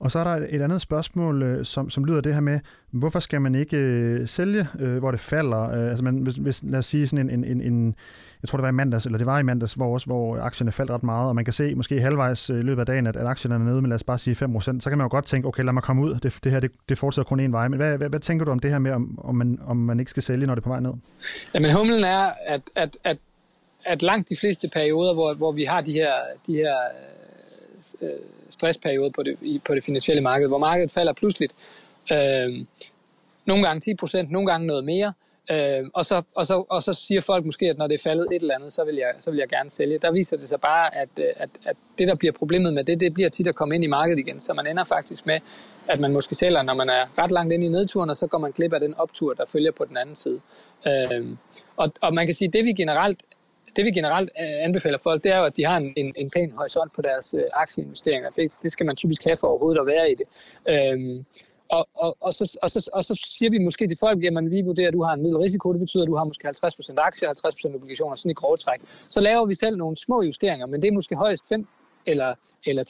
Og 0.00 0.10
så 0.10 0.18
er 0.18 0.24
der 0.24 0.46
et 0.50 0.62
andet 0.62 0.80
spørgsmål, 0.80 1.42
øh, 1.42 1.64
som, 1.64 1.90
som 1.90 2.04
lyder 2.04 2.20
det 2.20 2.34
her 2.34 2.40
med, 2.40 2.60
hvorfor 2.90 3.20
skal 3.20 3.40
man 3.40 3.54
ikke 3.54 3.76
øh, 3.76 4.28
sælge, 4.28 4.68
øh, 4.78 4.98
hvor 4.98 5.10
det 5.10 5.20
falder? 5.20 5.62
Øh, 5.62 5.88
altså 5.88 6.04
man, 6.04 6.16
hvis, 6.18 6.34
hvis, 6.34 6.62
lad 6.62 6.78
os 6.78 6.86
sige 6.86 7.06
sådan 7.06 7.30
en, 7.30 7.44
en, 7.44 7.60
en, 7.60 7.94
jeg 8.42 8.48
tror 8.48 8.56
det 8.56 8.62
var 8.62 8.68
i 8.68 8.72
mandags, 8.72 9.06
eller 9.06 9.18
det 9.18 9.26
var 9.26 9.38
i 9.38 9.42
mandags, 9.42 9.74
hvor, 9.74 9.94
også, 9.94 10.06
hvor 10.06 10.36
aktierne 10.38 10.72
faldt 10.72 10.90
ret 10.90 11.02
meget, 11.02 11.28
og 11.28 11.34
man 11.34 11.44
kan 11.44 11.54
se 11.54 11.74
måske 11.74 12.00
halvvejs 12.00 12.50
øh, 12.50 12.58
i 12.58 12.62
løbet 12.62 12.80
af 12.80 12.86
dagen, 12.86 13.06
at, 13.06 13.16
at 13.16 13.26
aktierne 13.26 13.54
er 13.54 13.58
nede 13.58 13.82
med 13.82 13.88
lad 13.88 13.94
os 13.94 14.04
bare 14.04 14.18
sige 14.18 14.36
5%, 14.44 14.60
så 14.60 14.88
kan 14.88 14.98
man 14.98 15.04
jo 15.04 15.10
godt 15.10 15.26
tænke, 15.26 15.48
okay, 15.48 15.64
lad 15.64 15.72
mig 15.72 15.82
komme 15.82 16.02
ud, 16.02 16.14
det, 16.14 16.38
det 16.44 16.52
her 16.52 16.60
det, 16.60 16.70
det 16.88 16.98
fortsætter 16.98 17.28
kun 17.28 17.40
en 17.40 17.52
vej. 17.52 17.68
Men 17.68 17.76
hvad, 17.76 17.98
hvad, 17.98 18.08
hvad 18.08 18.20
tænker 18.20 18.44
du 18.44 18.50
om 18.50 18.58
det 18.58 18.70
her 18.70 18.78
med, 18.78 18.92
om, 18.92 19.18
om, 19.22 19.34
man, 19.34 19.58
om 19.66 19.76
man 19.76 20.00
ikke 20.00 20.10
skal 20.10 20.22
sælge, 20.22 20.46
når 20.46 20.54
det 20.54 20.60
er 20.60 20.64
på 20.64 20.70
vej 20.70 20.80
ned? 20.80 20.92
Jamen 21.54 21.70
humlen 21.76 22.04
er, 22.04 22.32
at, 22.46 22.62
at, 22.76 22.96
at, 23.04 23.18
at 23.86 24.02
langt 24.02 24.28
de 24.28 24.36
fleste 24.40 24.68
perioder, 24.72 25.14
hvor, 25.14 25.34
hvor 25.34 25.52
vi 25.52 25.64
har 25.64 25.80
de 25.80 25.92
her, 25.92 26.12
de 26.46 26.52
her 26.52 26.74
Øh, 28.02 28.08
stressperiode 28.48 29.10
på 29.10 29.22
det, 29.22 29.62
på 29.66 29.74
det 29.74 29.84
finansielle 29.84 30.22
marked, 30.22 30.48
hvor 30.48 30.58
markedet 30.58 30.90
falder 30.90 31.12
pludseligt. 31.12 31.82
Øh, 32.12 32.66
nogle 33.44 33.64
gange 33.64 33.80
10 33.80 33.94
procent, 33.94 34.30
nogle 34.30 34.46
gange 34.46 34.66
noget 34.66 34.84
mere. 34.84 35.12
Øh, 35.50 35.90
og, 35.94 36.04
så, 36.04 36.22
og, 36.34 36.46
så, 36.46 36.64
og 36.68 36.82
så 36.82 36.94
siger 36.94 37.20
folk 37.20 37.44
måske, 37.44 37.66
at 37.66 37.78
når 37.78 37.86
det 37.86 37.94
er 37.94 38.02
faldet 38.08 38.26
et 38.32 38.42
eller 38.42 38.54
andet, 38.54 38.72
så 38.72 38.84
vil 38.84 38.94
jeg, 38.94 39.12
så 39.20 39.30
vil 39.30 39.38
jeg 39.38 39.48
gerne 39.48 39.70
sælge. 39.70 39.98
Der 39.98 40.12
viser 40.12 40.36
det 40.36 40.48
sig 40.48 40.60
bare, 40.60 40.96
at, 40.96 41.08
øh, 41.18 41.24
at, 41.36 41.50
at 41.64 41.76
det, 41.98 42.08
der 42.08 42.14
bliver 42.14 42.32
problemet 42.32 42.74
med 42.74 42.84
det, 42.84 43.00
det 43.00 43.14
bliver 43.14 43.28
tit 43.28 43.46
at 43.46 43.54
komme 43.54 43.74
ind 43.74 43.84
i 43.84 43.86
markedet 43.86 44.18
igen. 44.18 44.40
Så 44.40 44.54
man 44.54 44.66
ender 44.66 44.84
faktisk 44.84 45.26
med, 45.26 45.40
at 45.88 46.00
man 46.00 46.12
måske 46.12 46.34
sælger, 46.34 46.62
når 46.62 46.74
man 46.74 46.88
er 46.88 47.18
ret 47.18 47.30
langt 47.30 47.52
ind 47.52 47.64
i 47.64 47.68
nedturen, 47.68 48.10
og 48.10 48.16
så 48.16 48.26
går 48.26 48.38
man 48.38 48.52
glip 48.52 48.72
af 48.72 48.80
den 48.80 48.94
optur, 48.94 49.34
der 49.34 49.44
følger 49.52 49.70
på 49.70 49.84
den 49.84 49.96
anden 49.96 50.14
side. 50.14 50.40
Øh, 50.86 51.26
og, 51.76 51.92
og 52.00 52.14
man 52.14 52.26
kan 52.26 52.34
sige, 52.34 52.48
at 52.48 52.52
det 52.52 52.64
vi 52.64 52.72
generelt 52.72 53.22
det 53.76 53.84
vi 53.84 53.90
generelt 53.90 54.30
øh, 54.40 54.64
anbefaler 54.64 54.98
folk, 55.02 55.24
det 55.24 55.32
er 55.32 55.38
jo, 55.38 55.44
at 55.44 55.56
de 55.56 55.64
har 55.64 55.76
en, 55.76 55.92
en, 55.96 56.12
en 56.16 56.30
pæn 56.30 56.52
horisont 56.52 56.92
på 56.96 57.02
deres 57.02 57.34
øh, 57.34 57.44
aktieinvesteringer. 57.52 58.30
Det, 58.30 58.52
det 58.62 58.72
skal 58.72 58.86
man 58.86 58.96
typisk 58.96 59.24
have 59.24 59.36
for 59.40 59.48
overhovedet 59.48 59.80
at 59.80 59.86
være 59.86 60.10
i 60.10 60.14
det. 60.14 60.26
Øhm, 60.68 61.24
og, 61.70 61.88
og, 61.94 62.16
og, 62.20 62.32
så, 62.32 62.58
og, 62.62 62.70
så, 62.70 62.90
og 62.92 63.04
så 63.04 63.14
siger 63.38 63.50
vi 63.50 63.58
måske 63.58 63.88
til 63.88 63.96
folk, 64.00 64.24
jamen 64.24 64.50
vi 64.50 64.62
vurderer, 64.66 64.88
at 64.88 64.94
du 64.94 65.02
har 65.02 65.12
en 65.12 65.22
middel 65.22 65.38
risiko, 65.38 65.72
det 65.72 65.80
betyder, 65.80 66.02
at 66.02 66.08
du 66.08 66.16
har 66.16 66.24
måske 66.24 66.48
50% 66.48 66.94
aktier 66.98 67.28
og 67.28 67.34
50% 67.38 67.74
obligationer, 67.74 68.14
sådan 68.14 68.30
i 68.30 68.34
grove 68.34 68.56
træk. 68.56 68.80
Så 69.08 69.20
laver 69.20 69.46
vi 69.46 69.54
selv 69.54 69.76
nogle 69.76 69.96
små 69.96 70.22
justeringer, 70.22 70.66
men 70.66 70.82
det 70.82 70.88
er 70.88 70.92
måske 70.92 71.14
højst 71.16 71.48
5 71.48 71.66
eller, 72.06 72.34
eller 72.66 72.84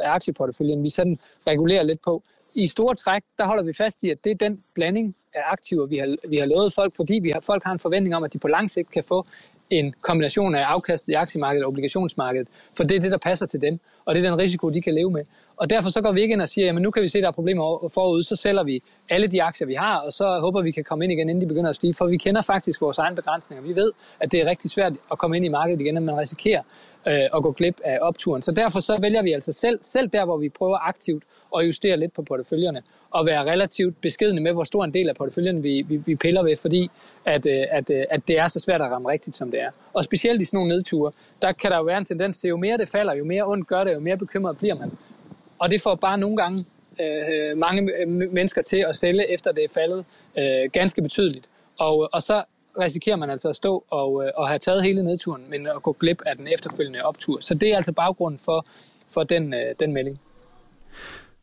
10% 0.00 0.04
af 0.04 0.10
aktieporteføljen, 0.10 0.82
vi 0.82 0.90
sådan 0.90 1.18
regulerer 1.46 1.82
lidt 1.82 2.00
på. 2.04 2.22
I 2.54 2.66
store 2.66 2.94
træk, 2.94 3.22
der 3.38 3.46
holder 3.46 3.62
vi 3.62 3.72
fast 3.72 4.02
i, 4.02 4.10
at 4.10 4.24
det 4.24 4.30
er 4.30 4.34
den 4.34 4.62
blanding 4.74 5.16
af 5.34 5.40
aktiver, 5.46 5.86
vi 5.86 5.96
har, 5.96 6.16
vi 6.28 6.36
har 6.36 6.46
lovet 6.46 6.72
folk, 6.72 6.96
fordi 6.96 7.14
vi 7.22 7.30
har, 7.30 7.40
folk 7.40 7.64
har 7.64 7.72
en 7.72 7.78
forventning 7.78 8.16
om, 8.16 8.24
at 8.24 8.32
de 8.32 8.38
på 8.38 8.48
lang 8.48 8.70
sigt 8.70 8.90
kan 8.90 9.04
få 9.08 9.26
en 9.70 9.94
kombination 10.00 10.54
af 10.54 10.64
afkastet 10.64 11.08
i 11.08 11.14
aktiemarkedet 11.14 11.64
og 11.64 11.68
obligationsmarkedet, 11.68 12.48
for 12.76 12.84
det 12.84 12.96
er 12.96 13.00
det, 13.00 13.10
der 13.10 13.18
passer 13.18 13.46
til 13.46 13.60
dem, 13.60 13.78
og 14.04 14.14
det 14.14 14.24
er 14.24 14.30
den 14.30 14.38
risiko, 14.38 14.70
de 14.70 14.82
kan 14.82 14.94
leve 14.94 15.10
med. 15.10 15.24
Og 15.56 15.70
derfor 15.70 15.90
så 15.90 16.00
går 16.00 16.12
vi 16.12 16.20
ikke 16.20 16.32
ind 16.32 16.42
og 16.42 16.48
siger, 16.48 16.68
at 16.68 16.82
nu 16.82 16.90
kan 16.90 17.02
vi 17.02 17.08
se, 17.08 17.18
at 17.18 17.22
der 17.22 17.28
er 17.28 17.32
problemer 17.32 17.90
forud, 17.94 18.22
så 18.22 18.36
sælger 18.36 18.62
vi 18.62 18.82
alle 19.10 19.26
de 19.26 19.42
aktier, 19.42 19.66
vi 19.66 19.74
har, 19.74 19.96
og 19.96 20.12
så 20.12 20.38
håber 20.40 20.62
vi 20.62 20.70
kan 20.70 20.84
komme 20.84 21.04
ind 21.04 21.12
igen, 21.12 21.28
inden 21.28 21.40
de 21.40 21.46
begynder 21.46 21.68
at 21.68 21.76
stige, 21.76 21.94
for 21.94 22.06
vi 22.06 22.16
kender 22.16 22.42
faktisk 22.42 22.80
vores 22.80 22.98
egne 22.98 23.16
begrænsninger. 23.16 23.62
Vi 23.62 23.76
ved, 23.76 23.92
at 24.20 24.32
det 24.32 24.40
er 24.40 24.50
rigtig 24.50 24.70
svært 24.70 24.92
at 25.12 25.18
komme 25.18 25.36
ind 25.36 25.44
i 25.44 25.48
markedet 25.48 25.80
igen, 25.80 25.96
at 25.96 26.02
man 26.02 26.18
risikerer 26.18 26.62
øh, 27.08 27.36
at 27.36 27.42
gå 27.42 27.52
glip 27.52 27.80
af 27.84 27.98
opturen. 28.00 28.42
Så 28.42 28.52
derfor 28.52 28.80
så 28.80 28.98
vælger 29.00 29.22
vi 29.22 29.32
altså 29.32 29.52
selv, 29.52 29.78
selv 29.82 30.08
der, 30.08 30.24
hvor 30.24 30.36
vi 30.36 30.48
prøver 30.48 30.88
aktivt 30.88 31.22
at 31.58 31.66
justere 31.66 31.96
lidt 31.96 32.12
på 32.12 32.22
porteføljerne, 32.22 32.82
og 33.10 33.26
være 33.26 33.44
relativt 33.44 34.00
beskedende 34.00 34.42
med, 34.42 34.52
hvor 34.52 34.64
stor 34.64 34.84
en 34.84 34.94
del 34.94 35.08
af 35.08 35.16
porteføljen 35.16 35.62
vi, 35.62 35.84
vi, 35.88 35.96
vi 35.96 36.14
piller 36.14 36.42
ved, 36.42 36.56
fordi 36.56 36.90
at, 37.24 37.46
øh, 37.46 37.64
at, 37.70 37.90
øh, 37.90 38.04
at 38.10 38.28
det 38.28 38.38
er 38.38 38.46
så 38.46 38.60
svært 38.60 38.80
at 38.80 38.90
ramme 38.90 39.08
rigtigt, 39.08 39.36
som 39.36 39.50
det 39.50 39.60
er. 39.60 39.70
Og 39.92 40.04
specielt 40.04 40.40
i 40.40 40.44
sådan 40.44 40.56
nogle 40.56 40.68
nedture, 40.68 41.12
der 41.42 41.52
kan 41.52 41.70
der 41.70 41.76
jo 41.76 41.82
være 41.82 41.98
en 41.98 42.04
tendens 42.04 42.38
til, 42.38 42.48
jo 42.48 42.56
mere 42.56 42.78
det 42.78 42.88
falder, 42.88 43.14
jo 43.14 43.24
mere 43.24 43.44
ondt 43.44 43.68
gør 43.68 43.84
det, 43.84 43.94
jo 43.94 44.00
mere 44.00 44.16
bekymret 44.16 44.58
bliver 44.58 44.74
man. 44.74 44.92
Og 45.58 45.70
det 45.70 45.82
får 45.82 45.94
bare 45.94 46.18
nogle 46.18 46.36
gange 46.36 46.64
øh, 47.00 47.50
øh 47.50 47.58
mange 47.58 47.92
øh, 48.00 48.08
mennesker 48.08 48.62
til 48.62 48.84
at 48.88 48.96
sælge, 48.96 49.32
efter 49.32 49.52
det 49.52 49.64
er 49.64 49.72
faldet 49.74 50.04
øh, 50.38 50.70
ganske 50.72 51.02
betydeligt. 51.02 51.46
Og, 51.78 52.08
og 52.12 52.22
så 52.22 52.44
risikerer 52.82 53.16
man 53.16 53.30
altså 53.30 53.48
at 53.48 53.56
stå 53.56 53.84
og, 53.90 54.24
øh, 54.24 54.30
og 54.36 54.48
have 54.48 54.58
taget 54.58 54.82
hele 54.82 55.02
nedturen, 55.02 55.42
men 55.50 55.66
at 55.66 55.82
gå 55.82 55.92
glip 55.92 56.22
af 56.26 56.36
den 56.36 56.48
efterfølgende 56.54 57.02
optur. 57.02 57.38
Så 57.40 57.54
det 57.54 57.72
er 57.72 57.76
altså 57.76 57.92
baggrunden 57.92 58.40
for, 58.44 58.64
for 59.14 59.22
den, 59.22 59.54
øh, 59.54 59.74
den 59.80 59.92
melding. 59.92 60.20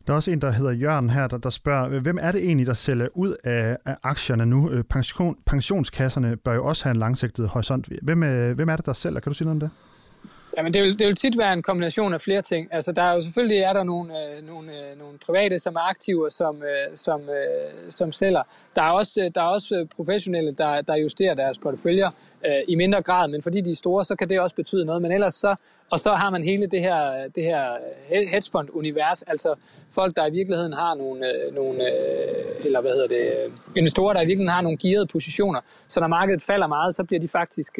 Der 0.07 0.13
er 0.13 0.17
også 0.17 0.31
en, 0.31 0.41
der 0.41 0.51
hedder 0.51 0.71
Jørgen 0.71 1.09
her, 1.09 1.27
der, 1.27 1.37
der 1.37 1.49
spørger, 1.49 1.99
hvem 1.99 2.17
er 2.21 2.31
det 2.31 2.43
egentlig, 2.43 2.67
der 2.67 2.73
sælger 2.73 3.07
ud 3.13 3.35
af, 3.43 3.77
af 3.85 3.95
aktierne 4.03 4.45
nu? 4.45 4.69
Øh, 4.69 4.83
pension, 4.83 5.37
pensionskasserne 5.45 6.37
bør 6.37 6.53
jo 6.53 6.65
også 6.65 6.83
have 6.83 6.91
en 6.91 6.99
langsigtet 6.99 7.47
horisont. 7.49 7.87
Hvem, 8.01 8.23
øh, 8.23 8.55
hvem 8.55 8.69
er 8.69 8.75
det, 8.75 8.85
der 8.85 8.93
sælger? 8.93 9.19
Kan 9.19 9.31
du 9.31 9.37
sige 9.37 9.45
noget 9.45 9.63
om 9.63 9.69
det? 9.69 9.69
Jamen, 10.57 10.73
det 10.73 10.81
vil, 10.83 10.99
det 10.99 11.07
vil 11.07 11.15
tit 11.15 11.37
være 11.37 11.53
en 11.53 11.61
kombination 11.61 12.13
af 12.13 12.21
flere 12.21 12.41
ting. 12.41 12.67
Altså, 12.71 12.91
der 12.91 13.03
er 13.03 13.13
jo 13.13 13.21
selvfølgelig 13.21 13.57
er 13.57 13.73
der 13.73 13.83
nogle, 13.83 14.13
øh, 14.13 14.47
nogle, 14.47 14.69
øh, 14.69 14.99
nogle 14.99 15.17
private, 15.25 15.59
som 15.59 15.75
er 15.75 15.89
aktive, 15.89 16.29
som, 16.29 16.63
øh, 16.63 16.95
som, 16.95 17.21
øh, 17.21 17.91
som 17.91 18.11
sælger. 18.11 18.43
Der 18.75 18.81
er 18.81 18.91
også, 18.91 19.21
øh, 19.25 19.31
der 19.35 19.41
er 19.41 19.45
også 19.45 19.75
øh, 19.75 19.87
professionelle, 19.95 20.51
der, 20.51 20.81
der 20.81 20.95
justerer 20.95 21.33
deres 21.33 21.59
porteføljer 21.59 22.07
øh, 22.45 22.51
i 22.67 22.75
mindre 22.75 23.01
grad, 23.01 23.27
men 23.27 23.41
fordi 23.41 23.61
de 23.61 23.71
er 23.71 23.75
store, 23.75 24.03
så 24.03 24.15
kan 24.15 24.29
det 24.29 24.39
også 24.39 24.55
betyde 24.55 24.85
noget. 24.85 25.01
Men 25.01 25.11
ellers 25.11 25.33
så, 25.33 25.55
og 25.89 25.99
så 25.99 26.13
har 26.13 26.29
man 26.29 26.43
hele 26.43 26.67
det 26.67 26.79
her, 26.79 27.11
øh, 27.13 27.29
det 27.35 27.43
her 27.43 27.77
hedgefond-univers, 28.09 29.23
altså 29.27 29.55
folk, 29.95 30.15
der 30.15 30.25
i 30.25 30.31
virkeligheden 30.31 30.73
har 30.73 30.95
nogle, 30.95 31.33
nogle 31.53 31.83
eller 32.65 32.81
hvad 32.81 32.91
hedder 32.91 33.07
det, 33.07 33.53
investorer, 33.75 34.13
der 34.13 34.21
i 34.21 34.25
virkeligheden 34.25 34.53
har 34.53 34.61
nogle 34.61 34.77
gearede 34.77 35.07
positioner. 35.07 35.59
Så 35.67 35.99
når 35.99 36.07
markedet 36.07 36.41
falder 36.41 36.67
meget, 36.67 36.95
så 36.95 37.03
bliver 37.03 37.19
de 37.19 37.27
faktisk, 37.27 37.79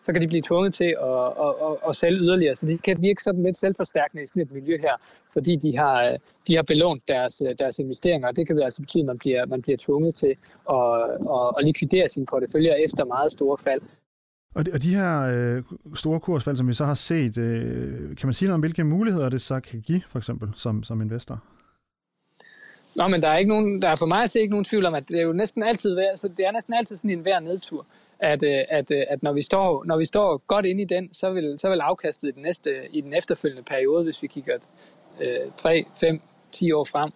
så 0.00 0.12
kan 0.12 0.22
de 0.22 0.28
blive 0.28 0.42
tvunget 0.42 0.74
til 0.74 0.96
at, 1.02 1.26
at, 1.44 1.54
at, 1.66 1.88
at 1.88 1.96
sælge 1.96 2.18
yderligere. 2.18 2.54
Så 2.54 2.66
de 2.66 2.78
kan 2.78 3.02
virke 3.02 3.22
sådan 3.22 3.42
lidt 3.42 3.56
selvforstærkende 3.56 4.22
i 4.22 4.26
sådan 4.26 4.42
et 4.42 4.52
miljø 4.52 4.76
her, 4.80 4.96
fordi 5.32 5.56
de 5.56 5.76
har, 5.76 6.16
de 6.48 6.56
har 6.56 6.62
belånt 6.62 7.08
deres, 7.08 7.42
deres 7.58 7.78
investeringer, 7.78 8.28
og 8.28 8.36
det 8.36 8.46
kan 8.46 8.62
altså 8.62 8.82
betyde, 8.82 9.02
at 9.02 9.06
man 9.06 9.18
bliver, 9.18 9.46
man 9.46 9.62
bliver 9.62 9.76
tvunget 9.86 10.14
til 10.14 10.34
at, 10.70 10.92
at, 11.36 11.46
at 11.58 11.64
likvidere 11.64 12.08
sine 12.08 12.26
porteføljer 12.26 12.74
efter 12.74 13.04
meget 13.04 13.32
store 13.32 13.56
fald. 13.64 13.80
Og 14.54 14.66
de, 14.66 14.70
og 14.72 14.82
de 14.82 14.94
her 14.94 15.20
øh, 15.20 15.62
store 15.94 16.20
kursfald, 16.20 16.56
som 16.56 16.68
vi 16.68 16.74
så 16.74 16.84
har 16.84 16.94
set, 16.94 17.38
øh, 17.38 18.16
kan 18.16 18.26
man 18.26 18.34
sige 18.34 18.46
noget 18.46 18.54
om, 18.54 18.60
hvilke 18.60 18.84
muligheder 18.84 19.28
det 19.28 19.42
så 19.42 19.60
kan 19.60 19.80
give, 19.80 20.02
for 20.08 20.18
eksempel, 20.18 20.48
som, 20.56 20.82
som 20.82 21.00
investor? 21.00 21.42
Nå, 22.96 23.08
men 23.08 23.22
der 23.22 23.28
er, 23.28 23.38
ikke 23.38 23.48
nogen, 23.48 23.82
der 23.82 23.88
er 23.88 23.96
for 23.96 24.06
mig 24.06 24.22
at 24.22 24.30
se 24.30 24.40
ikke 24.40 24.50
nogen 24.50 24.64
tvivl 24.64 24.86
om, 24.86 24.94
at 24.94 25.08
det 25.08 25.18
er 25.18 25.22
jo 25.22 25.32
næsten 25.32 25.62
altid, 25.62 25.98
så 26.14 26.28
det 26.36 26.46
er 26.46 26.52
næsten 26.52 26.74
altid 26.74 26.96
sådan 26.96 27.18
en 27.18 27.22
hver 27.22 27.40
nedtur, 27.40 27.86
at, 28.18 28.42
øh, 28.42 28.64
at, 28.68 28.90
øh, 28.90 29.02
at 29.08 29.22
når, 29.22 29.32
vi 29.32 29.42
står, 29.42 29.84
når 29.84 29.96
vi 29.96 30.04
står 30.04 30.42
godt 30.46 30.66
ind 30.66 30.80
i 30.80 30.84
den, 30.84 31.12
så 31.12 31.30
vil, 31.30 31.58
så 31.58 31.70
vil 31.70 31.80
afkastet 31.80 32.28
i 32.28 32.30
den, 32.30 32.42
næste, 32.42 32.70
i 32.90 33.00
den 33.00 33.14
efterfølgende 33.14 33.62
periode, 33.62 34.04
hvis 34.04 34.22
vi 34.22 34.26
kigger 34.26 34.54
øh, 35.20 35.52
3, 35.56 35.84
5, 36.00 36.20
10 36.52 36.72
år 36.72 36.84
frem, 36.84 37.10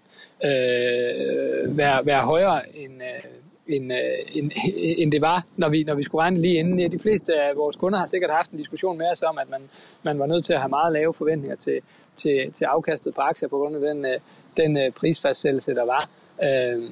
øh, 0.44 1.78
være, 1.78 2.06
være 2.06 2.22
højere 2.22 2.76
end, 2.76 3.02
øh, 3.02 3.76
end, 3.76 3.92
øh, 3.92 3.98
end, 4.32 4.50
end 5.02 5.12
det 5.12 5.20
var, 5.20 5.44
når 5.56 5.68
vi, 5.68 5.84
når 5.84 5.94
vi 5.94 6.02
skulle 6.02 6.22
regne 6.22 6.40
lige 6.40 6.58
inden. 6.58 6.92
De 6.92 6.98
fleste 6.98 7.34
af 7.42 7.56
vores 7.56 7.76
kunder 7.76 7.98
har 7.98 8.06
sikkert 8.06 8.30
haft 8.30 8.50
en 8.50 8.58
diskussion 8.58 8.98
med 8.98 9.06
os 9.12 9.22
om, 9.22 9.38
at 9.38 9.50
man, 9.50 9.60
man 10.02 10.18
var 10.18 10.26
nødt 10.26 10.44
til 10.44 10.52
at 10.52 10.60
have 10.60 10.68
meget 10.68 10.92
lave 10.92 11.14
forventninger 11.14 11.56
til, 11.56 11.80
til, 12.14 12.50
til 12.52 12.64
afkastet 12.64 13.14
på 13.14 13.20
aktier 13.20 13.48
på 13.48 13.56
grund 13.56 13.74
af 13.74 13.80
den, 13.80 14.04
øh, 14.04 14.18
den 14.56 14.76
øh, 14.76 14.92
prisfastsættelse, 14.92 15.74
der 15.74 15.84
var. 15.84 16.08
Øh, 16.42 16.90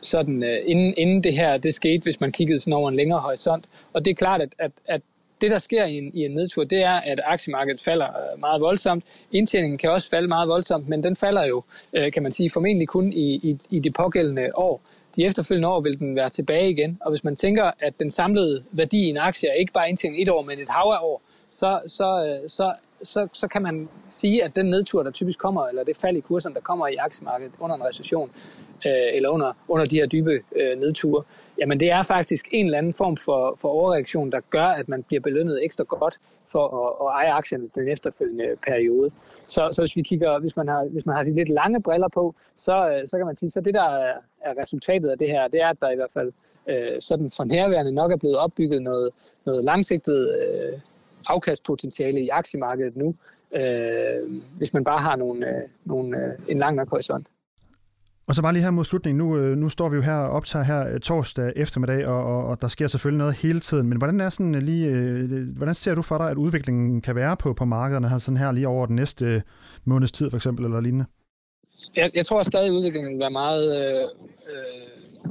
sådan, 0.00 0.42
øh, 0.42 0.58
inden, 0.64 0.94
inden 0.96 1.22
det 1.22 1.32
her 1.32 1.56
det 1.56 1.74
skete, 1.74 2.02
hvis 2.02 2.20
man 2.20 2.32
kiggede 2.32 2.60
sådan 2.60 2.72
over 2.72 2.88
en 2.88 2.96
længere 2.96 3.20
horisont. 3.20 3.64
Og 3.92 4.04
det 4.04 4.10
er 4.10 4.14
klart, 4.14 4.40
at, 4.40 4.54
at, 4.58 4.72
at 4.86 5.00
det, 5.42 5.50
der 5.50 5.58
sker 5.58 5.84
i 5.84 5.98
en, 5.98 6.10
i 6.14 6.24
en 6.24 6.30
nedtur, 6.30 6.64
det 6.64 6.82
er, 6.82 6.92
at 6.92 7.20
aktiemarkedet 7.24 7.80
falder 7.80 8.06
øh, 8.06 8.40
meget 8.40 8.60
voldsomt. 8.60 9.24
Indtjeningen 9.32 9.78
kan 9.78 9.90
også 9.90 10.10
falde 10.10 10.28
meget 10.28 10.48
voldsomt, 10.48 10.88
men 10.88 11.02
den 11.02 11.16
falder 11.16 11.44
jo, 11.46 11.62
øh, 11.92 12.12
kan 12.12 12.22
man 12.22 12.32
sige, 12.32 12.50
formentlig 12.50 12.88
kun 12.88 13.12
i, 13.12 13.34
i, 13.34 13.58
i 13.70 13.78
det 13.78 13.94
pågældende 13.94 14.50
år. 14.54 14.80
De 15.16 15.24
efterfølgende 15.24 15.68
år 15.68 15.80
vil 15.80 15.98
den 15.98 16.16
være 16.16 16.30
tilbage 16.30 16.70
igen. 16.70 16.98
Og 17.00 17.10
hvis 17.10 17.24
man 17.24 17.36
tænker, 17.36 17.70
at 17.80 17.94
den 18.00 18.10
samlede 18.10 18.64
værdi 18.70 18.98
i 19.06 19.08
en 19.08 19.18
aktie 19.18 19.48
er 19.48 19.54
ikke 19.54 19.72
bare 19.72 19.88
indtjening 19.88 20.22
et 20.22 20.28
år, 20.28 20.42
men 20.42 20.58
et 20.58 20.68
hav 20.68 20.92
af 20.92 20.98
år, 21.02 21.22
så, 21.52 21.80
så, 21.86 22.38
øh, 22.42 22.48
så, 22.48 22.74
så, 23.02 23.28
så 23.32 23.48
kan 23.48 23.62
man 23.62 23.88
sige, 24.22 24.44
at 24.44 24.56
den 24.56 24.66
nedtur, 24.66 25.02
der 25.02 25.10
typisk 25.10 25.38
kommer, 25.38 25.62
eller 25.66 25.84
det 25.84 25.96
fald 25.96 26.16
i 26.16 26.20
kurserne, 26.20 26.54
der 26.54 26.60
kommer 26.60 26.86
i 26.88 26.96
aktiemarkedet 26.96 27.52
under 27.60 27.76
en 27.76 27.84
recession, 27.84 28.30
øh, 28.86 29.16
eller 29.16 29.28
under, 29.28 29.52
under 29.68 29.86
de 29.86 29.96
her 29.96 30.06
dybe 30.06 30.34
øh, 30.56 30.80
nedture, 30.80 31.22
jamen 31.58 31.80
det 31.80 31.90
er 31.90 32.02
faktisk 32.02 32.48
en 32.50 32.66
eller 32.66 32.78
anden 32.78 32.92
form 32.92 33.16
for, 33.16 33.56
for 33.60 33.68
overreaktion, 33.68 34.32
der 34.32 34.40
gør, 34.50 34.68
at 34.80 34.88
man 34.88 35.02
bliver 35.02 35.20
belønnet 35.20 35.64
ekstra 35.64 35.84
godt 35.84 36.18
for 36.52 36.64
at, 36.80 37.06
at 37.06 37.08
eje 37.20 37.32
aktien 37.32 37.70
den 37.74 37.88
efterfølgende 37.88 38.48
periode. 38.66 39.10
Så, 39.46 39.68
så 39.72 39.82
hvis 39.82 39.96
vi 39.96 40.02
kigger, 40.02 40.38
hvis 40.38 40.56
man 40.56 40.68
har, 40.68 40.84
hvis 40.84 41.06
man 41.06 41.16
har 41.16 41.22
de 41.22 41.34
lidt 41.34 41.48
lange 41.48 41.82
briller 41.82 42.08
på, 42.08 42.34
så, 42.54 42.76
øh, 42.90 43.08
så 43.08 43.16
kan 43.16 43.26
man 43.26 43.34
sige, 43.34 43.50
så 43.50 43.60
det 43.60 43.74
der 43.74 43.88
er, 43.88 44.14
er 44.44 44.54
resultatet 44.62 45.08
af 45.08 45.18
det 45.18 45.28
her, 45.28 45.48
det 45.48 45.62
er, 45.62 45.68
at 45.68 45.80
der 45.80 45.90
i 45.90 45.96
hvert 45.96 46.12
fald 46.14 46.32
øh, 46.68 47.00
sådan 47.00 47.30
for 47.36 47.44
nærværende 47.44 47.92
nok 47.92 48.12
er 48.12 48.16
blevet 48.16 48.38
opbygget 48.38 48.82
noget, 48.82 49.10
noget 49.46 49.64
langsigtet 49.64 50.20
øh, 50.40 50.78
afkastpotentiale 51.26 52.20
i 52.20 52.28
aktiemarkedet 52.28 52.96
nu, 52.96 53.14
øh, 53.56 54.40
hvis 54.56 54.74
man 54.74 54.84
bare 54.84 54.98
har 54.98 55.16
nogle, 55.16 55.48
øh, 55.48 55.62
nogle, 55.84 56.16
øh, 56.16 56.32
en 56.48 56.58
lang 56.58 56.76
nok 56.76 56.90
horisont. 56.90 57.26
Og 58.26 58.34
så 58.34 58.42
bare 58.42 58.52
lige 58.52 58.62
her 58.62 58.70
mod 58.70 58.84
slutningen. 58.84 59.18
Nu, 59.18 59.38
øh, 59.38 59.56
nu 59.56 59.68
står 59.68 59.88
vi 59.88 59.96
jo 59.96 60.02
her 60.02 60.14
og 60.14 60.30
optager 60.30 60.64
her 60.64 60.88
øh, 60.88 61.00
torsdag 61.00 61.52
eftermiddag, 61.56 62.06
og, 62.06 62.24
og, 62.24 62.46
og 62.46 62.60
der 62.60 62.68
sker 62.68 62.86
selvfølgelig 62.86 63.18
noget 63.18 63.34
hele 63.34 63.60
tiden. 63.60 63.88
Men 63.88 63.98
hvordan 63.98 64.20
er 64.20 64.30
sådan 64.30 64.54
øh, 64.54 64.62
lige, 64.62 65.44
hvordan 65.56 65.74
ser 65.74 65.94
du 65.94 66.02
for 66.02 66.18
dig, 66.18 66.30
at 66.30 66.36
udviklingen 66.36 67.00
kan 67.00 67.16
være 67.16 67.36
på, 67.36 67.52
på 67.52 67.64
markederne 67.64 68.08
her, 68.08 68.18
sådan 68.18 68.36
her 68.36 68.52
lige 68.52 68.68
over 68.68 68.86
den 68.86 68.96
næste 68.96 69.42
måneds 69.84 70.12
tid 70.12 70.30
for 70.30 70.36
eksempel, 70.36 70.64
eller 70.64 70.80
lignende? 70.80 71.04
Jeg, 71.96 72.10
jeg 72.14 72.26
tror 72.26 72.42
stadig, 72.42 72.66
at 72.66 72.72
udviklingen 72.72 73.12
vil 73.12 73.20
være 73.20 73.30
meget 73.30 73.64
øh, 73.80 74.08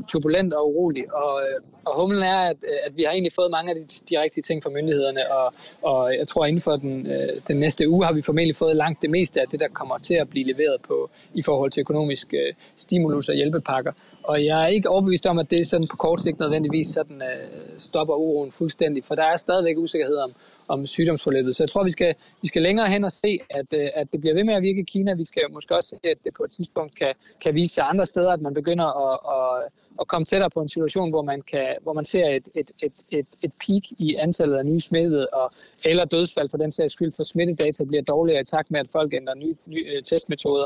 turbulent 0.08 0.54
og 0.54 0.70
urolig. 0.70 1.14
Og, 1.14 1.42
øh, 1.42 1.62
og 1.86 2.02
humlen 2.02 2.24
er, 2.24 2.38
at, 2.38 2.58
øh, 2.64 2.78
at 2.86 2.98
vi 2.98 3.04
har 3.04 3.12
egentlig 3.12 3.34
fået 3.36 3.52
mange 3.52 3.70
af 3.72 3.76
de, 3.76 4.16
de 4.16 4.22
rigtige 4.22 4.44
ting 4.44 4.64
fra 4.64 4.70
myndighederne, 4.70 5.32
og, 5.32 5.54
og 5.82 6.18
jeg 6.20 6.28
tror, 6.28 6.44
at 6.44 6.50
inden 6.50 6.62
for 6.62 6.76
den, 6.76 7.08
øh, 7.08 7.30
den 7.48 7.58
næste 7.58 7.90
uge 7.90 8.06
har 8.06 8.14
vi 8.14 8.22
formentlig 8.22 8.56
fået 8.56 8.76
langt 8.76 9.02
det 9.02 9.10
meste 9.10 9.42
af 9.42 9.48
det, 9.48 9.60
der 9.60 9.68
kommer 9.68 9.98
til 9.98 10.14
at 10.14 10.30
blive 10.30 10.46
leveret 10.54 10.82
på 10.82 11.10
i 11.34 11.42
forhold 11.42 11.72
til 11.72 11.82
økonomisk 11.82 12.34
øh, 12.34 12.54
stimulus 12.76 13.30
og 13.30 13.36
hjælpepakker. 13.36 13.92
Og 14.24 14.46
jeg 14.46 14.64
er 14.64 14.68
ikke 14.68 14.90
overbevist 14.90 15.26
om, 15.26 15.40
at 15.40 15.52
det 15.52 15.68
sådan 15.68 15.88
på 15.92 15.98
kort 15.98 16.20
sigt 16.20 16.40
nødvendigvis 16.40 16.88
sådan, 16.88 17.22
øh, 17.22 17.50
stopper 17.78 18.14
uroen 18.14 18.52
fuldstændig, 18.52 19.04
for 19.04 19.16
der 19.16 19.24
er 19.24 19.38
stadigvæk 19.38 19.78
usikkerhed 19.78 20.18
om, 20.18 20.32
om 20.74 20.88
sygdomsforløbet. 20.88 21.56
Så 21.56 21.64
jeg 21.64 21.70
tror, 21.70 21.84
vi 21.84 21.90
skal, 21.98 22.16
vi 22.42 22.48
skal 22.48 22.62
længere 22.62 22.88
hen 22.88 23.04
og 23.04 23.12
se, 23.12 23.32
at, 23.50 23.70
øh, 23.80 23.90
at 24.00 24.08
det 24.12 24.22
bliver 24.22 24.36
ved 24.36 24.44
med 24.44 24.54
at 24.54 24.64
virke 24.64 24.82
i 24.82 24.88
Kina. 24.94 25.14
Vi 25.14 25.26
skal 25.26 25.44
måske 25.54 25.76
også 25.76 25.90
se, 25.90 26.10
at 26.10 26.18
det 26.24 26.32
på 26.38 26.44
et 26.44 26.52
tidspunkt 26.52 26.96
kan, 26.96 27.14
kan 27.44 27.56
vise 27.56 27.74
sig 27.74 27.84
andre 27.92 28.06
steder, 28.06 28.32
at 28.34 28.42
man 28.42 28.54
begynder 28.54 28.88
at, 29.08 29.16
at 29.36 29.72
at 30.00 30.08
komme 30.08 30.26
tættere 30.26 30.50
på 30.50 30.62
en 30.62 30.70
situation, 30.70 31.10
hvor 31.10 31.22
man, 31.22 31.42
kan, 31.42 31.76
hvor 31.84 31.94
man 31.94 32.06
ser 32.06 32.30
et, 32.30 32.50
et, 32.56 32.72
et, 32.84 32.94
et, 33.12 33.26
et 33.42 33.52
peak 33.66 33.84
i 33.98 34.16
antallet 34.16 34.58
af 34.58 34.66
nye 34.66 34.80
smittede, 34.80 35.28
og, 35.28 35.52
eller 35.86 36.06
dødsfald 36.06 36.50
for 36.50 36.58
den 36.58 36.72
sags 36.72 36.94
skyld, 36.94 37.12
for 37.16 37.24
smittedata 37.24 37.84
bliver 37.84 38.04
dårligere 38.04 38.42
i 38.42 38.46
takt 38.46 38.72
med, 38.72 38.80
at 38.80 38.88
folk 38.92 39.14
ændrer 39.14 39.36
nye, 39.36 39.56
nye 39.66 39.86
øh, 39.96 40.04
testmetoder. 40.04 40.66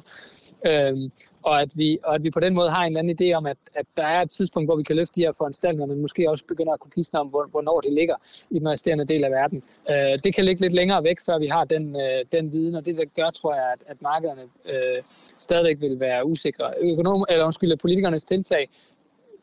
Øhm, 0.68 1.12
og, 1.44 1.62
at 1.62 1.72
vi, 1.76 1.98
og 2.04 2.16
at 2.16 2.24
vi 2.24 2.30
på 2.32 2.40
den 2.40 2.54
måde 2.54 2.70
har 2.70 2.84
en 2.84 2.98
eller 2.98 3.00
anden 3.00 3.18
idé 3.22 3.34
om, 3.34 3.46
at, 3.46 3.58
at 3.76 3.86
der 3.98 4.04
er 4.04 4.22
et 4.22 4.30
tidspunkt, 4.30 4.68
hvor 4.68 4.78
vi 4.78 4.84
kan 4.84 4.96
løfte 4.96 5.16
de 5.16 5.26
her 5.26 5.32
foranstaltninger, 5.38 5.86
men 5.94 6.02
måske 6.02 6.30
også 6.30 6.46
begynder 6.48 6.74
at 6.74 6.80
kunne 6.80 6.92
kigge 6.92 7.20
om, 7.20 7.28
hvor, 7.28 7.48
hvornår 7.52 7.80
det 7.82 7.94
ligger 7.94 8.16
i 8.50 8.60
den 8.60 8.70
resterende 8.70 9.06
del 9.06 9.24
af 9.24 9.32
verden. 9.32 9.62
Øh, 9.90 10.20
det 10.24 10.36
kan 10.36 10.46
ligge 10.46 10.62
lidt 10.62 10.74
længere 10.74 11.04
væk, 11.04 11.18
før 11.26 11.40
vi 11.40 11.48
har 11.48 11.64
den, 11.66 11.96
øh, 12.02 12.26
den 12.32 12.52
viden, 12.52 12.76
og 12.76 12.86
det 12.86 12.98
der 12.98 13.06
gør, 13.16 13.30
tror 13.30 13.56
jeg, 13.56 13.68
at, 13.74 13.82
at 13.88 14.02
markederne 14.02 14.42
øh, 14.66 15.04
stadigvæk 15.38 15.82
vil 15.82 16.00
være 16.00 16.26
usikre. 16.26 16.74
Økonom, 16.82 17.26
eller 17.30 17.46
undskyld, 17.46 17.78
politikernes 17.78 18.26
tiltag 18.26 18.70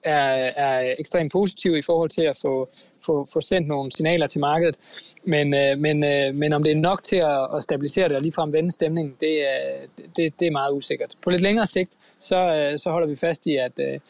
er, 0.04 0.52
er 0.66 0.94
ekstremt 0.98 1.32
positiv 1.32 1.76
i 1.76 1.82
forhold 1.82 2.10
til 2.10 2.22
at 2.22 2.38
få, 2.42 2.68
få, 3.06 3.26
få 3.32 3.40
sendt 3.40 3.68
nogle 3.68 3.90
signaler 3.90 4.26
til 4.26 4.40
markedet. 4.40 4.76
Men, 5.24 5.54
øh, 5.54 5.78
men, 5.78 6.04
øh, 6.04 6.34
men 6.34 6.52
om 6.52 6.62
det 6.62 6.72
er 6.72 6.76
nok 6.76 7.02
til 7.02 7.16
at, 7.16 7.48
at 7.56 7.62
stabilisere 7.62 8.08
det 8.08 8.16
og 8.16 8.22
ligefrem 8.22 8.52
vende 8.52 8.70
stemningen, 8.70 9.16
det, 9.20 9.48
er, 9.48 9.86
det, 10.16 10.40
det 10.40 10.46
er 10.46 10.50
meget 10.50 10.72
usikkert. 10.72 11.14
På 11.22 11.30
lidt 11.30 11.42
længere 11.42 11.66
sigt, 11.66 11.96
så, 12.20 12.36
øh, 12.36 12.78
så 12.78 12.90
holder 12.90 13.08
vi 13.08 13.16
fast 13.16 13.46
i, 13.46 13.56
at, 13.56 13.72
øh, 13.78 14.00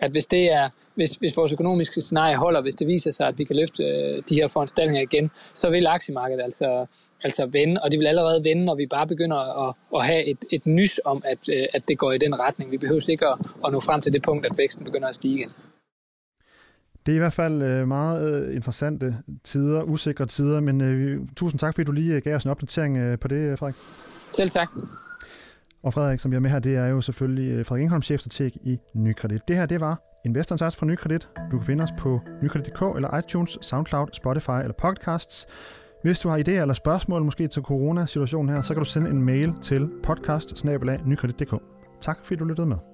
at 0.00 0.10
hvis, 0.10 0.26
det 0.26 0.52
er, 0.52 0.68
hvis, 0.94 1.10
hvis 1.10 1.36
vores 1.36 1.52
økonomiske 1.52 2.00
scenarie 2.00 2.36
holder, 2.36 2.60
hvis 2.60 2.74
det 2.74 2.86
viser 2.86 3.10
sig, 3.10 3.28
at 3.28 3.38
vi 3.38 3.44
kan 3.44 3.56
løfte 3.56 3.84
øh, 3.84 4.22
de 4.28 4.34
her 4.34 4.48
foranstaltninger 4.48 5.02
igen, 5.02 5.30
så 5.54 5.70
vil 5.70 5.86
aktiemarkedet 5.86 6.42
altså 6.42 6.86
altså 7.24 7.46
vende, 7.46 7.80
og 7.82 7.90
det 7.90 7.98
vil 7.98 8.06
allerede 8.06 8.44
vende, 8.44 8.64
når 8.64 8.74
vi 8.74 8.86
bare 8.86 9.06
begynder 9.06 9.68
at, 9.68 9.74
at 9.94 10.06
have 10.06 10.24
et, 10.24 10.44
et 10.50 10.66
nys 10.66 11.00
om, 11.04 11.22
at, 11.24 11.38
øh, 11.56 11.66
at 11.72 11.88
det 11.88 11.98
går 11.98 12.12
i 12.12 12.18
den 12.18 12.40
retning. 12.40 12.70
Vi 12.70 12.78
behøver 12.78 13.10
ikke 13.10 13.26
at, 13.26 13.38
at 13.66 13.72
nå 13.72 13.80
frem 13.80 14.00
til 14.00 14.12
det 14.12 14.22
punkt, 14.22 14.46
at 14.46 14.52
væksten 14.58 14.84
begynder 14.84 15.08
at 15.08 15.14
stige 15.14 15.34
igen. 15.38 15.50
Det 17.06 17.12
er 17.12 17.16
i 17.16 17.18
hvert 17.18 17.32
fald 17.32 17.62
øh, 17.62 17.88
meget 17.88 18.46
øh, 18.48 18.56
interessante 18.56 19.16
tider, 19.44 19.82
usikre 19.82 20.26
tider, 20.26 20.60
men 20.60 20.80
uh, 20.80 21.26
tusind 21.36 21.58
tak, 21.58 21.74
fordi 21.74 21.84
du 21.84 21.92
lige 21.92 22.20
gav 22.20 22.36
os 22.36 22.44
en 22.44 22.50
opdatering 22.50 23.20
på 23.20 23.28
det, 23.28 23.58
Frederik. 23.58 23.74
Selv 24.30 24.50
tak. 24.50 24.68
Og 25.82 25.94
Frederik, 25.94 26.20
som 26.20 26.30
vi 26.30 26.36
er 26.36 26.40
med 26.40 26.50
her, 26.50 26.58
det 26.58 26.76
er 26.76 26.86
jo 26.86 27.00
selvfølgelig 27.00 27.66
Frederik 27.66 27.82
Ingholm, 27.82 28.02
chefstrateg 28.02 28.52
i 28.64 28.78
Nykredit. 28.94 29.40
Det 29.48 29.56
her, 29.56 29.66
det 29.66 29.80
var 29.80 30.00
Investor 30.24 30.54
Insights 30.54 30.76
fra 30.76 30.86
Nykredit. 30.86 31.28
Du 31.50 31.58
kan 31.58 31.66
finde 31.66 31.84
os 31.84 31.92
på 31.98 32.20
nykredit.dk 32.42 32.82
eller 32.96 33.18
iTunes, 33.18 33.58
SoundCloud, 33.62 34.06
Spotify 34.12 34.60
eller 34.62 34.72
podcasts. 34.72 35.46
Hvis 36.02 36.20
du 36.20 36.28
har 36.28 36.38
idéer 36.38 36.50
eller 36.50 36.74
spørgsmål 36.74 37.24
måske 37.24 37.48
til 37.48 37.62
coronasituationen 37.62 38.54
her, 38.54 38.62
så 38.62 38.74
kan 38.74 38.82
du 38.82 38.88
sende 38.88 39.10
en 39.10 39.22
mail 39.22 39.54
til 39.62 39.90
podcast 40.02 40.58
Tak 42.00 42.18
fordi 42.24 42.38
du 42.38 42.44
lyttede 42.44 42.66
med. 42.66 42.91